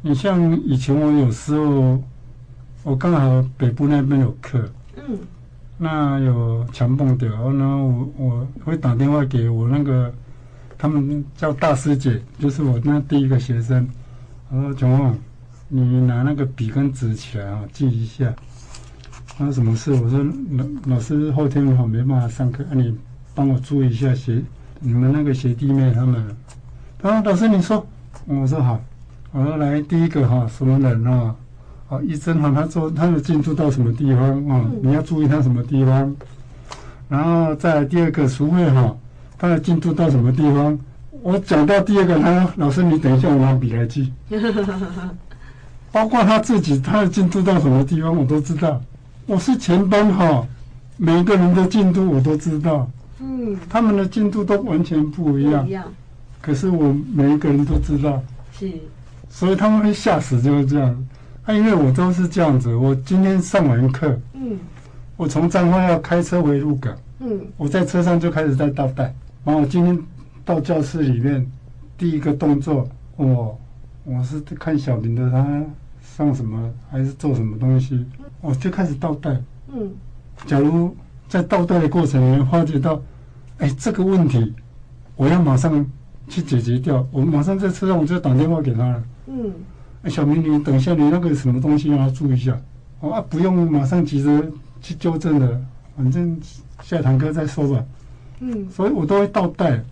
[0.00, 2.00] 你像以前我有时候，
[2.84, 5.18] 我刚好北部那边有课，嗯，
[5.76, 10.14] 那有强蹦的，然后呢，我我会打电话给我那个。
[10.76, 13.88] 他们叫大师姐，就是我那第一个学生。
[14.50, 15.16] 我说：“琼旺，
[15.68, 18.30] 你拿那个笔跟纸起来啊，记一下。”
[19.38, 20.18] 他说：“什么事？”我说
[20.50, 22.94] ：“老老师后天我没办法上课，啊，你
[23.34, 24.42] 帮我注意一下学
[24.80, 26.36] 你们那个学弟妹他们。”
[26.98, 27.86] 他说：“老师你说。”
[28.26, 28.78] 我说：“好。”
[29.32, 31.34] 我说：“来第一个哈，什么人啊？
[31.94, 34.64] 好，医生哈，他说他的进度到什么地方啊？
[34.82, 36.12] 你要注意他什么地方？
[37.08, 38.96] 然后再来第二个淑慧哈。”
[39.38, 40.76] 他的进度到什么地方？
[41.22, 44.12] 我讲到第二个，他：“老师，你等一下，我拿笔来记。
[45.92, 48.80] ”包括他自己，他的进度到什么地方，我都知道。
[49.26, 50.44] 我是全班哈，
[50.96, 52.90] 每一个人的进度我都知道。
[53.20, 55.62] 嗯，他们的进度都完全不一样。
[55.62, 55.84] 不一样。
[56.40, 58.20] 可是我每一个人都知道。
[58.52, 58.68] 是。
[59.28, 61.06] 所以他们会吓死，就是这样。
[61.44, 62.74] 啊，因为我都是这样子。
[62.74, 64.58] 我今天上完课，嗯，
[65.16, 69.14] 我从彰化要开车回鹿港，嗯，我在车上就开始在倒带。
[69.44, 69.98] 然后我今天
[70.44, 71.46] 到教室里面，
[71.98, 73.58] 第一个动作，我
[74.04, 75.62] 我是看小林的，他
[76.00, 78.06] 上什么还是做什么东西，
[78.40, 79.38] 我就开始倒带。
[79.68, 79.90] 嗯，
[80.46, 80.96] 假如
[81.28, 83.02] 在倒带的过程里面发觉到，
[83.58, 84.54] 哎，这个问题，
[85.14, 85.84] 我要马上
[86.26, 89.02] 去解决掉，我马上在车上我就打电话给他了。
[89.26, 89.52] 嗯，哎，
[90.10, 92.60] 小明，你等一下，你那个什么东西要注意一下。
[93.00, 94.44] 哦啊，不用马上急着
[94.80, 95.60] 去纠正的，
[95.96, 96.40] 反正
[96.82, 97.84] 下堂课再说吧。
[98.40, 99.82] 嗯，所以我都会倒带，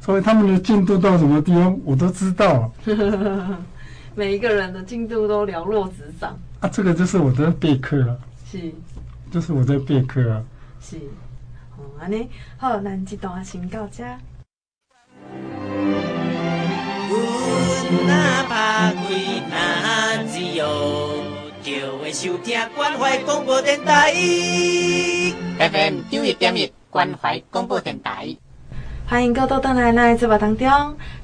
[0.00, 2.70] 所以他们的进度到什么地方我都知道。
[4.14, 6.38] 每一个人的进度都了若指掌。
[6.60, 8.18] 啊，这个就是我的备课了。
[8.44, 8.72] 是，
[9.30, 10.42] 就是我在备课啊。
[10.80, 10.96] 是，
[11.78, 14.04] 哦，安尼好，咱这段先到这。
[18.06, 20.66] 哪怕开哪自由，
[21.62, 24.12] 就会收听关怀广播电台
[25.58, 26.72] FM 九一点一。
[26.88, 28.36] 关怀广播电台，
[29.06, 30.68] 欢迎各位到来来直播当中。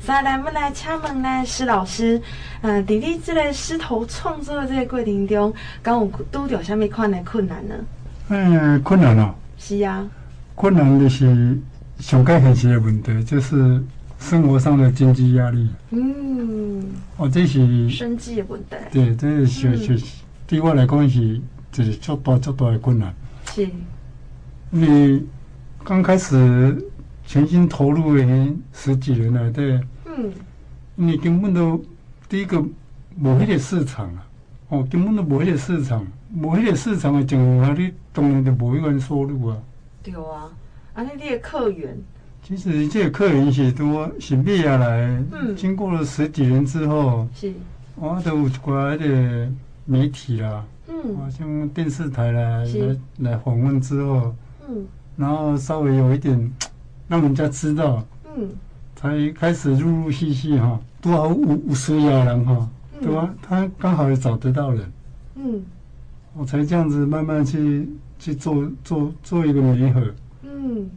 [0.01, 2.19] 再来，我们来请问呢，施老师，
[2.63, 5.53] 嗯，在你这个狮头创作的这个过程中，
[5.83, 7.75] 刚有遇到什么款的困难呢？
[8.29, 9.35] 嗯，困难哦。
[9.59, 10.07] 是啊。
[10.55, 11.59] 困难就是
[12.01, 13.83] 上界现实的问题，就是
[14.19, 15.69] 生活上的经济压力。
[15.91, 16.85] 嗯。
[17.17, 17.89] 哦，这是。
[17.89, 18.77] 生计的问题。
[18.93, 21.41] 对，这是是是，对我来讲是
[21.73, 23.15] 就是较大较大的困难。
[23.47, 23.69] 是。
[24.71, 25.27] 你。
[25.85, 26.91] 刚开始
[27.25, 28.23] 全心投入的
[28.75, 30.31] 十几年来，对，嗯，
[30.97, 31.83] 你根本都
[32.29, 34.27] 第一个无迄个市场啊，
[34.69, 39.57] 哦，根本都无迄个市场，无迄个市场的情况下，你当然就无一个人收入啊。
[40.03, 40.51] 对啊，
[40.93, 41.97] 啊，那你的客源，
[42.49, 47.53] 其实这个客人是多，是灭下来，嗯，经过了十几年之后，是，
[47.95, 49.53] 我都有过来的
[49.85, 54.35] 媒体啦，嗯，像电视台来，来来访问之后，
[54.67, 54.87] 嗯。
[55.15, 56.51] 然后稍微有一点，
[57.07, 58.03] 让人家知道，
[58.35, 58.49] 嗯，
[58.97, 62.67] 才开始陆陆续续哈，多少五五十个人哈，
[62.99, 63.29] 对吧？
[63.43, 64.91] 他刚好也找得到人，
[65.35, 65.63] 嗯，
[66.35, 67.87] 我才这样子慢慢去
[68.19, 70.01] 去做做做一个媒合，
[70.45, 70.89] 嗯，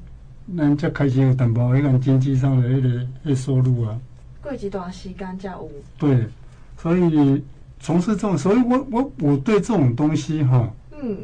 [0.53, 3.97] 那人家开始有淡薄一个经济上的一个一收入啊。
[4.41, 5.69] 过一段时间才有。
[5.97, 6.25] 对，
[6.77, 7.43] 所以
[7.79, 10.69] 从事这种，所以我我我对这种东西哈，
[11.01, 11.17] 嗯。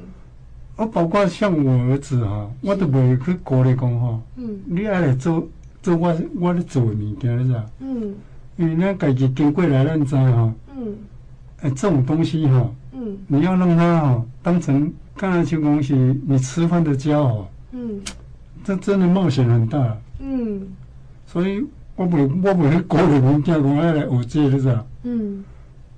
[0.75, 5.43] 我包括像我儿子哈，我都袂去鼓励讲哈，嗯，你爱来做
[5.81, 7.65] 做我我咧做的物件，是啊？
[7.79, 8.13] 嗯，
[8.57, 10.95] 因为咱家己经过来，咱知哈，嗯，
[11.61, 15.95] 哎，这种东西哈，嗯，你要让他哈当成刚才像讲是
[16.27, 17.99] 你吃饭的家哦，嗯，
[18.67, 20.61] 这真的冒险很大，嗯，
[21.25, 21.65] 所以
[21.95, 24.85] 我袂我袂去鼓励人家讲爱来学这个，是吧？
[25.03, 25.41] 嗯，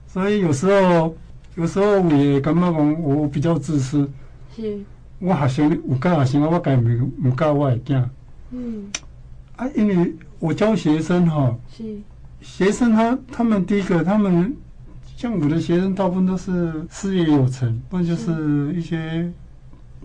[0.05, 1.15] 所以有时候
[1.55, 4.07] 有时候我也感觉讲我比较自私。
[4.55, 4.79] 是，
[5.17, 8.03] 我学生有教学生，我家没没教我的囝。
[8.51, 8.85] 嗯，
[9.55, 11.97] 啊，因为我教学生哈，是。
[12.39, 14.55] 学生他他们第一个，他们
[15.17, 19.27] 像我的学生，大部分都是事业有成，不然就是一些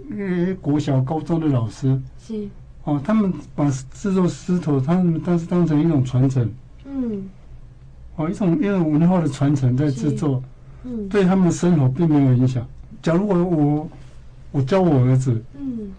[0.08, 2.00] 那些国小、高中的老师。
[2.18, 2.48] 是，
[2.84, 6.50] 哦，他们把制作石头，他们当时当成一种传承。
[6.84, 7.24] 嗯，
[8.16, 10.42] 哦，一种一种文化的传承在制作，
[10.84, 12.66] 嗯，对他们的生活并没有影响。
[13.02, 13.88] 假如我我。
[14.54, 15.90] 我教我儿子，嗯，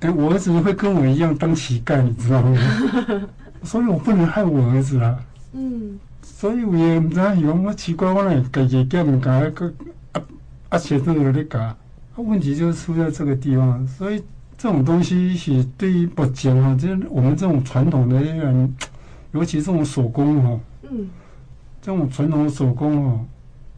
[0.00, 2.60] 哎，我儿子会跟我一样当乞丐，你知道吗？
[3.64, 5.18] 所以我不能害我儿子啊，
[5.54, 7.32] 嗯，所以我也不知道，
[7.64, 9.72] 我奇怪，我那改革干么干个
[10.12, 10.20] 啊
[10.68, 11.74] 啊，写字有点假，
[12.22, 13.86] 问题就是出在这个地方。
[13.86, 14.22] 所以
[14.56, 18.74] 这种东西是对于不讲啊，这我们这种传统的人，
[19.32, 20.60] 尤其这种手工哈，
[20.90, 21.08] 嗯，
[21.80, 23.24] 这种传统的手工哦，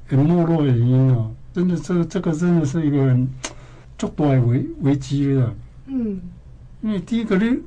[0.06, 3.28] 很没落的原因啊，真的，这这个真的是一个人。
[3.98, 5.52] 足大危危机了。
[5.86, 6.20] 嗯，
[6.82, 7.58] 因为第一个你，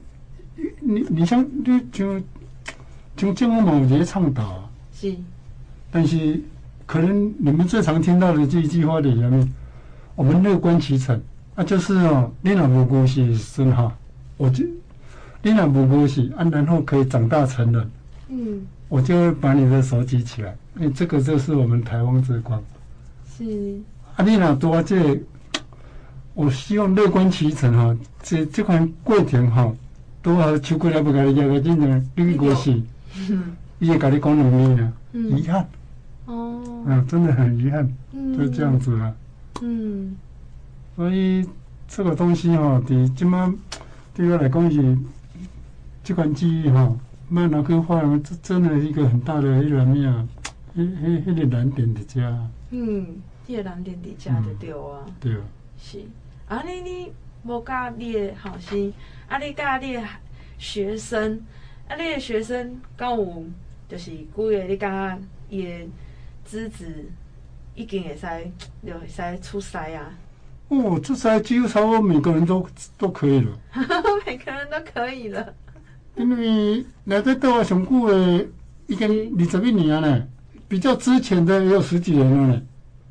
[0.79, 2.17] 你你像你就
[3.17, 5.13] 就这么某些倡导，是，
[5.91, 6.39] 但是
[6.85, 9.53] 可能你们最常听到的这一句话里面，
[10.21, 11.19] 我们乐观其成
[11.55, 13.91] 啊，就是哦，你那无关系是哈，
[14.37, 14.63] 我就
[15.41, 17.91] 你那无关系啊，然后可以长大成人，
[18.29, 22.61] 嗯，我就会把你的手举起来，因为这个就是我们台湾之光，
[23.35, 23.79] 是
[24.15, 25.19] 啊，你那多这。
[26.35, 29.73] 我希望乐观其成哈，这这款过程哈，
[30.21, 32.83] 都要超过来不给你讲个真正绿过去，
[33.79, 35.65] 伊会跟你讲两面啊，遗憾，
[36.27, 37.91] 哦，嗯，真的很遗憾，
[38.37, 39.15] 就这样子了，嗯，
[40.95, 41.47] 所以
[41.87, 43.51] 这个东西哈，对今麦
[44.13, 44.97] 对我来讲是
[46.03, 46.93] 这款记忆哈，
[47.29, 50.27] 慢拿去发扬，这真的一个很大的一个面啊，
[50.75, 54.71] 迄迄迄个难点的家，嗯，这个难点的家就对。
[54.71, 55.41] 啊，对啊，
[55.77, 55.99] 是。
[56.47, 57.11] 啊，你你
[57.43, 58.93] 无教你的后生，
[59.29, 60.03] 啊，你教你的
[60.57, 61.39] 学生，
[61.87, 63.45] 啊，你的学生敢有
[63.87, 65.17] 就是几个你感
[65.49, 65.87] 觉伊的
[66.43, 67.05] 资质
[67.75, 68.27] 已经会使，
[68.85, 70.11] 就会使出师啊？
[70.69, 72.67] 哦，出师几乎差不多每个人都
[72.97, 73.51] 都可以了。
[74.25, 75.53] 每个人都可以了。
[76.15, 78.45] 因为来这对我上久的
[78.87, 80.27] 已经二十一年了，
[80.67, 82.61] 比较之前的也有十几年了呢，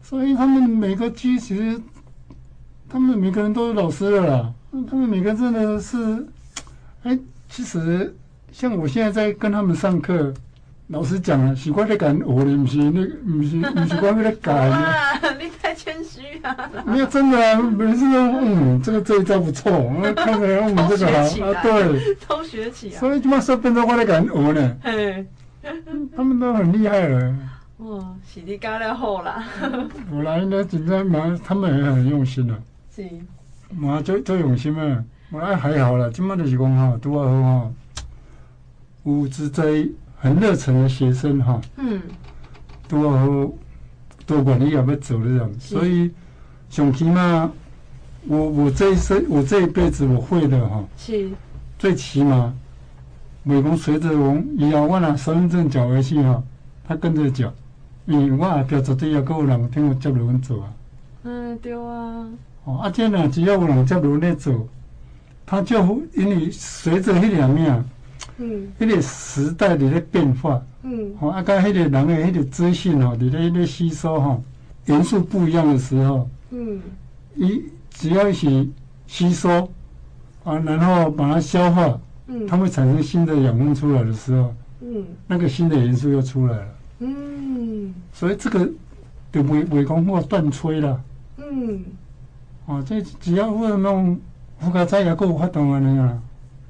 [0.02, 1.80] 所以他们每个机其实。
[2.92, 4.52] 他们每个人都是老师了啦，
[4.90, 6.26] 他们每个人真的是，
[7.04, 7.16] 哎，
[7.48, 8.12] 其实
[8.50, 10.34] 像我现在在跟他们上课，
[10.90, 14.52] 老师讲啊，习惯在改我的，不是那个，不是不是惯在改。
[14.68, 16.56] 哇，你太谦虚啊。
[16.84, 22.98] 没有真的啊，每次都嗯，这个这一招不错，我看着我们这个好啊，对，都学起啊。
[22.98, 25.24] 所以他妈说变成我在改我呢，嘿，
[26.16, 27.36] 他们都很厉害了。
[27.78, 29.44] 哇，是你教的好啦。
[30.12, 32.58] 我来呢，紧张嘛，他们也很用心了。
[32.92, 33.08] 是，
[33.78, 35.04] 嘛做做用心啊！
[35.30, 37.70] 我还还好啦，今麦就是讲哈，拄啊好哈，
[39.04, 39.62] 有志在
[40.20, 42.00] 很热忱的学生哈，嗯，
[42.86, 43.50] 拄啊好，
[44.26, 46.10] 都愿意也要做这样，所以
[46.68, 47.50] 上起码，
[48.26, 51.30] 我我这一生我这一辈子我会的哈，是，
[51.78, 52.52] 最起码，
[53.42, 56.42] 美工随着我以后我拿身份证缴回去哈，
[56.86, 57.50] 他跟着缴，
[58.04, 60.72] 因为我后壁绝对要够人听我接落去做啊。
[61.24, 62.28] 嗯，对啊。
[62.64, 64.68] 哦，啊，这样只要有人加入来做，
[65.46, 67.82] 他就因为随着迄两面，
[68.38, 74.40] 嗯，迄个时代的咧变化，嗯，哦，啊，甲迄个人的迄个资讯哦，你咧咧吸收哈，
[74.86, 76.80] 元素不一样的时候，嗯，
[77.34, 78.72] 一只要一起
[79.06, 79.70] 吸收，
[80.44, 86.68] 啊，然后把它消化，嗯，它会产生新的养分出来的时候，嗯，那个新的元素又出来了，
[87.00, 88.68] 嗯，所以这个
[89.32, 91.00] 就袂袂讲话断吹了，
[91.36, 91.84] 嗯。
[92.66, 94.16] 哦，这只要我那种
[94.60, 96.18] 附加菜也够发动啊，那个。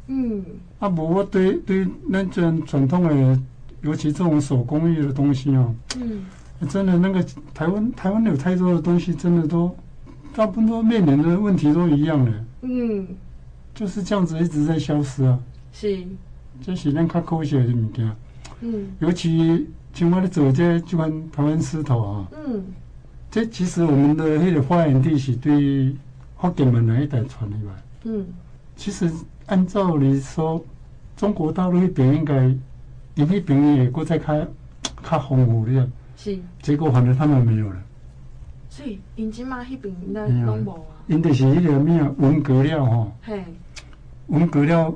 [0.06, 0.42] 嗯。
[0.80, 3.40] 啊，无我对对咱这传统的，
[3.82, 5.72] 尤其这种手工艺的东西哦。
[5.96, 6.24] 嗯。
[6.68, 7.24] 真的，那个
[7.54, 9.74] 台湾台湾有太多的东西，真的都
[10.34, 12.44] 大部分都面临的问题都一样的。
[12.62, 13.06] 嗯。
[13.74, 15.38] 就是这样子一直在消失啊。
[15.72, 16.02] 是。
[16.60, 18.10] 这是咱较可惜的物件。
[18.60, 18.88] 嗯。
[18.98, 22.28] 尤其像我咧做这这款台湾石头啊。
[22.46, 22.64] 嗯。
[23.30, 25.94] 这其实我们的迄个发源地是对
[26.36, 27.74] 福建闽南一带传入来。
[28.04, 28.26] 嗯，
[28.74, 29.08] 其实
[29.50, 30.64] 按照你说，
[31.16, 32.54] 中国大陆那边应该，
[33.16, 34.46] 那边也过在开，
[35.02, 35.90] 较丰富的。
[36.16, 36.38] 是。
[36.62, 37.76] 结果反正他们没有了。
[38.68, 41.02] 所以，因即马那边应该拢无啊。
[41.08, 43.12] 因就是迄个咩文革了吼。
[43.22, 43.42] 嘿。
[44.28, 44.94] 文革了，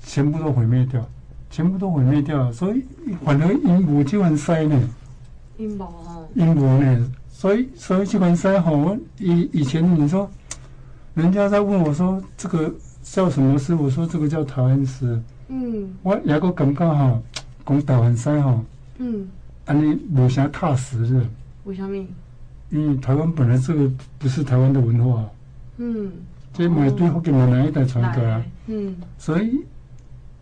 [0.00, 1.04] 全部都毁灭掉，
[1.50, 2.84] 全部都毁灭掉，所以
[3.24, 4.80] 反而因无这款屎呢。
[5.56, 6.28] 因无吼。
[6.34, 10.30] 因无呢，所以所以这款屎吼，以以前你说。
[11.14, 12.72] 人家在问我说：“这个
[13.02, 17.20] 叫什么诗？”我说：“这个叫台湾诗。”嗯，我也个感觉哈，
[17.66, 18.60] 讲台湾诗哈，
[18.98, 19.28] 嗯，
[19.64, 21.26] 安尼无啥踏实的。
[21.64, 22.06] 为什么？
[22.70, 25.28] 因为台湾本来这个不是台湾的文化。
[25.78, 26.12] 嗯，
[26.52, 28.48] 这买对福建闽南一带传过来。
[28.68, 29.64] 嗯，所以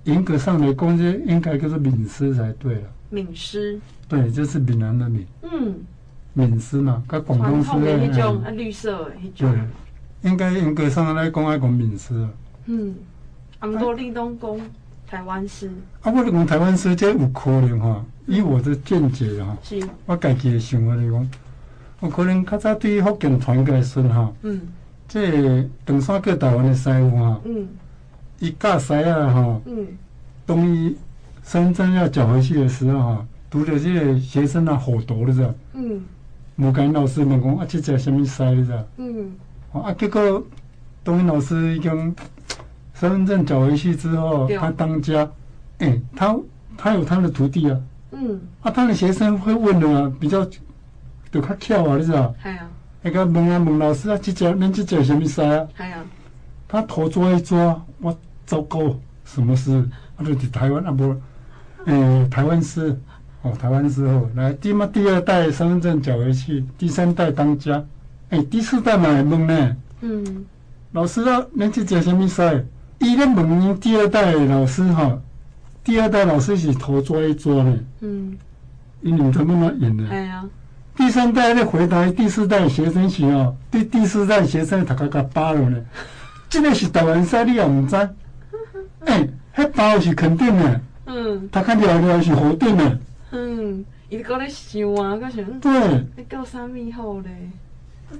[0.04, 2.82] 严格上来讲，这应该叫做闽诗才对了。
[3.08, 3.80] 闽诗。
[4.06, 5.26] 对，就是闽南的闽。
[5.42, 5.74] 嗯。
[6.34, 9.50] 闽诗嘛，跟广东诗的那种啊绿色那种。
[9.50, 10.30] 对。
[10.30, 12.28] 应该严格上来讲，爱讲闽诗。
[12.70, 12.94] 嗯，
[13.60, 14.60] 阿多立东讲
[15.06, 15.70] 台湾诗。
[16.02, 18.04] 啊，我咧讲台湾诗，这有可能哈。
[18.26, 21.30] 以我的见解哈，是我家己的想法来讲，
[22.02, 24.30] 有可能较早对福建传过来时哈。
[24.42, 24.60] 嗯。
[25.08, 27.40] 这长山过台湾的师傅哈。
[27.46, 27.66] 嗯。
[28.38, 29.60] 伊教师啊哈。
[29.64, 29.86] 嗯。
[30.44, 30.94] 当伊
[31.42, 35.54] 深圳要缴回去的时候哈，读的这个学生啊好多了是。
[35.72, 36.04] 嗯。
[36.56, 38.84] 无跟老师问讲啊，这叫什么师的是？
[38.98, 39.32] 嗯。
[39.72, 39.92] 啊！
[39.94, 40.42] 结果，
[41.04, 42.14] 东英老师已经
[42.98, 45.20] 身份证缴回去之后，他当家，
[45.78, 46.36] 哎、欸，他
[46.76, 47.80] 他有他的徒弟啊。
[48.10, 48.40] 嗯。
[48.60, 50.44] 啊，他的学生会问的啊，比较
[51.30, 52.34] 就较巧啊，你知道？
[52.42, 52.68] 系啊。
[53.02, 55.64] 那个问啊问老师啊，这叫恁这叫什么事啊？
[55.76, 56.04] 系啊。
[56.66, 59.72] 他头抓一抓，我糟糕，什么事？
[60.16, 61.16] 啊，就是台湾啊不，
[61.84, 62.98] 哎、欸，台湾是
[63.42, 67.84] 哦，台湾诗哦，来，第么第二代身份证缴回去，第三代当家。
[68.30, 69.76] 哎，第四代嘛会问呢。
[70.00, 70.44] 嗯。
[70.90, 72.66] 老师啊，恁这叫什么诗？
[72.98, 75.18] 伊咧问第二代老师哈，
[75.84, 77.78] 第二代老师是头抓一抓呢。
[78.00, 78.36] 嗯。
[79.02, 80.08] 伊两头慢慢演的。
[80.08, 80.44] 哎呀。
[80.96, 85.84] 第三代咧回答第四代学生时哦，对第四代学生头壳甲扒了咧。
[86.50, 87.94] 这个是台湾赛，你也毋知？
[89.06, 90.80] 哎，迄包是肯定的。
[91.06, 91.48] 嗯。
[91.52, 92.98] 他看了了是否定的。
[93.30, 93.84] 嗯。
[94.08, 95.44] 伊搁咧想啊，搁想。
[95.60, 95.70] 对。
[96.16, 97.30] 你搞啥物好咧？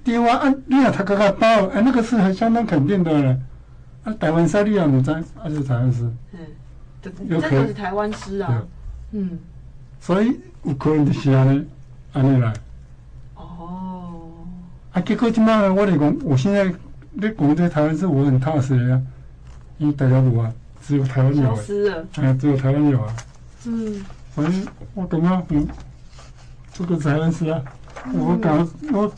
[0.04, 3.36] 电话啊，你啊，他刚刚包，哎，那个是很相当肯定的嘞。
[4.04, 6.10] 啊，台湾诗你也唔知，啊，就台湾诗。
[6.32, 6.38] 嗯，
[7.02, 8.62] 这这个是台湾诗啊。
[9.12, 9.38] 嗯。
[10.00, 11.66] 所以有可能就是安尼，
[12.12, 12.52] 安尼来。
[13.34, 14.18] 哦。
[14.92, 16.64] 啊，结果今嘛，我来讲，我现在
[17.12, 19.02] 你讲这台湾诗，我很踏实的呀。
[19.78, 21.42] 因为大家有啊，只有台湾有。
[21.42, 22.06] 消失了。
[22.16, 23.16] 哎，只有台湾有啊。
[23.66, 24.04] 嗯。
[24.34, 25.66] 所以我感觉，嗯，
[26.72, 27.62] 这个台湾诗啊，
[28.14, 29.12] 我讲我。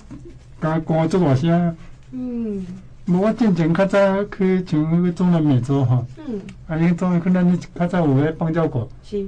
[0.62, 1.74] 刚刚做大声，
[2.11, 2.66] 嗯，
[3.12, 9.26] 我进前较早去像迄个中南美洲哈，嗯，啊，你终于去咱较早有个邦交国，是，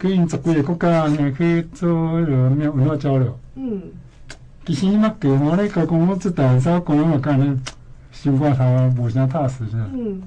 [0.00, 3.82] 去因十几个国家呢去做迄个咩文化交流，嗯，
[4.66, 7.56] 其实嘛，给我咧讲讲我这台湾诗讲我讲咧，
[8.12, 9.86] 想法头啊无啥踏实是吧？
[9.94, 10.22] 嗯，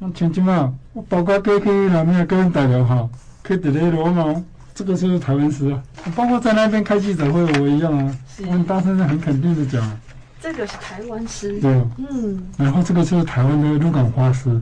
[0.00, 3.08] 我像即嘛，我包括过去那边跟大陆哈，
[3.46, 4.42] 去伫咧罗马。
[4.76, 5.80] 这个就是台湾诗啊，
[6.16, 9.80] 包括在那边开记者会，我一样啊，是我们大声的很肯定的讲，
[10.44, 14.60] 这个是台湾诗，对，嗯，然后这个就是台湾的鹿港花诗。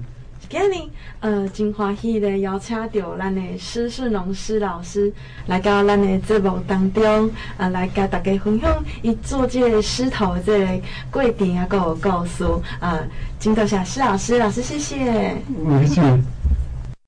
[0.48, 5.12] 今日呃，真欢喜的邀请到咱的施顺荣施老师
[5.46, 10.80] 来到咱的节目当中，呃，来跟大家分享伊做这个狮头这个
[11.10, 12.44] 过程啊，个故事
[12.78, 13.00] 啊，
[13.40, 15.36] 真多谢施老师，老师谢谢，
[15.80, 16.02] 谢谢。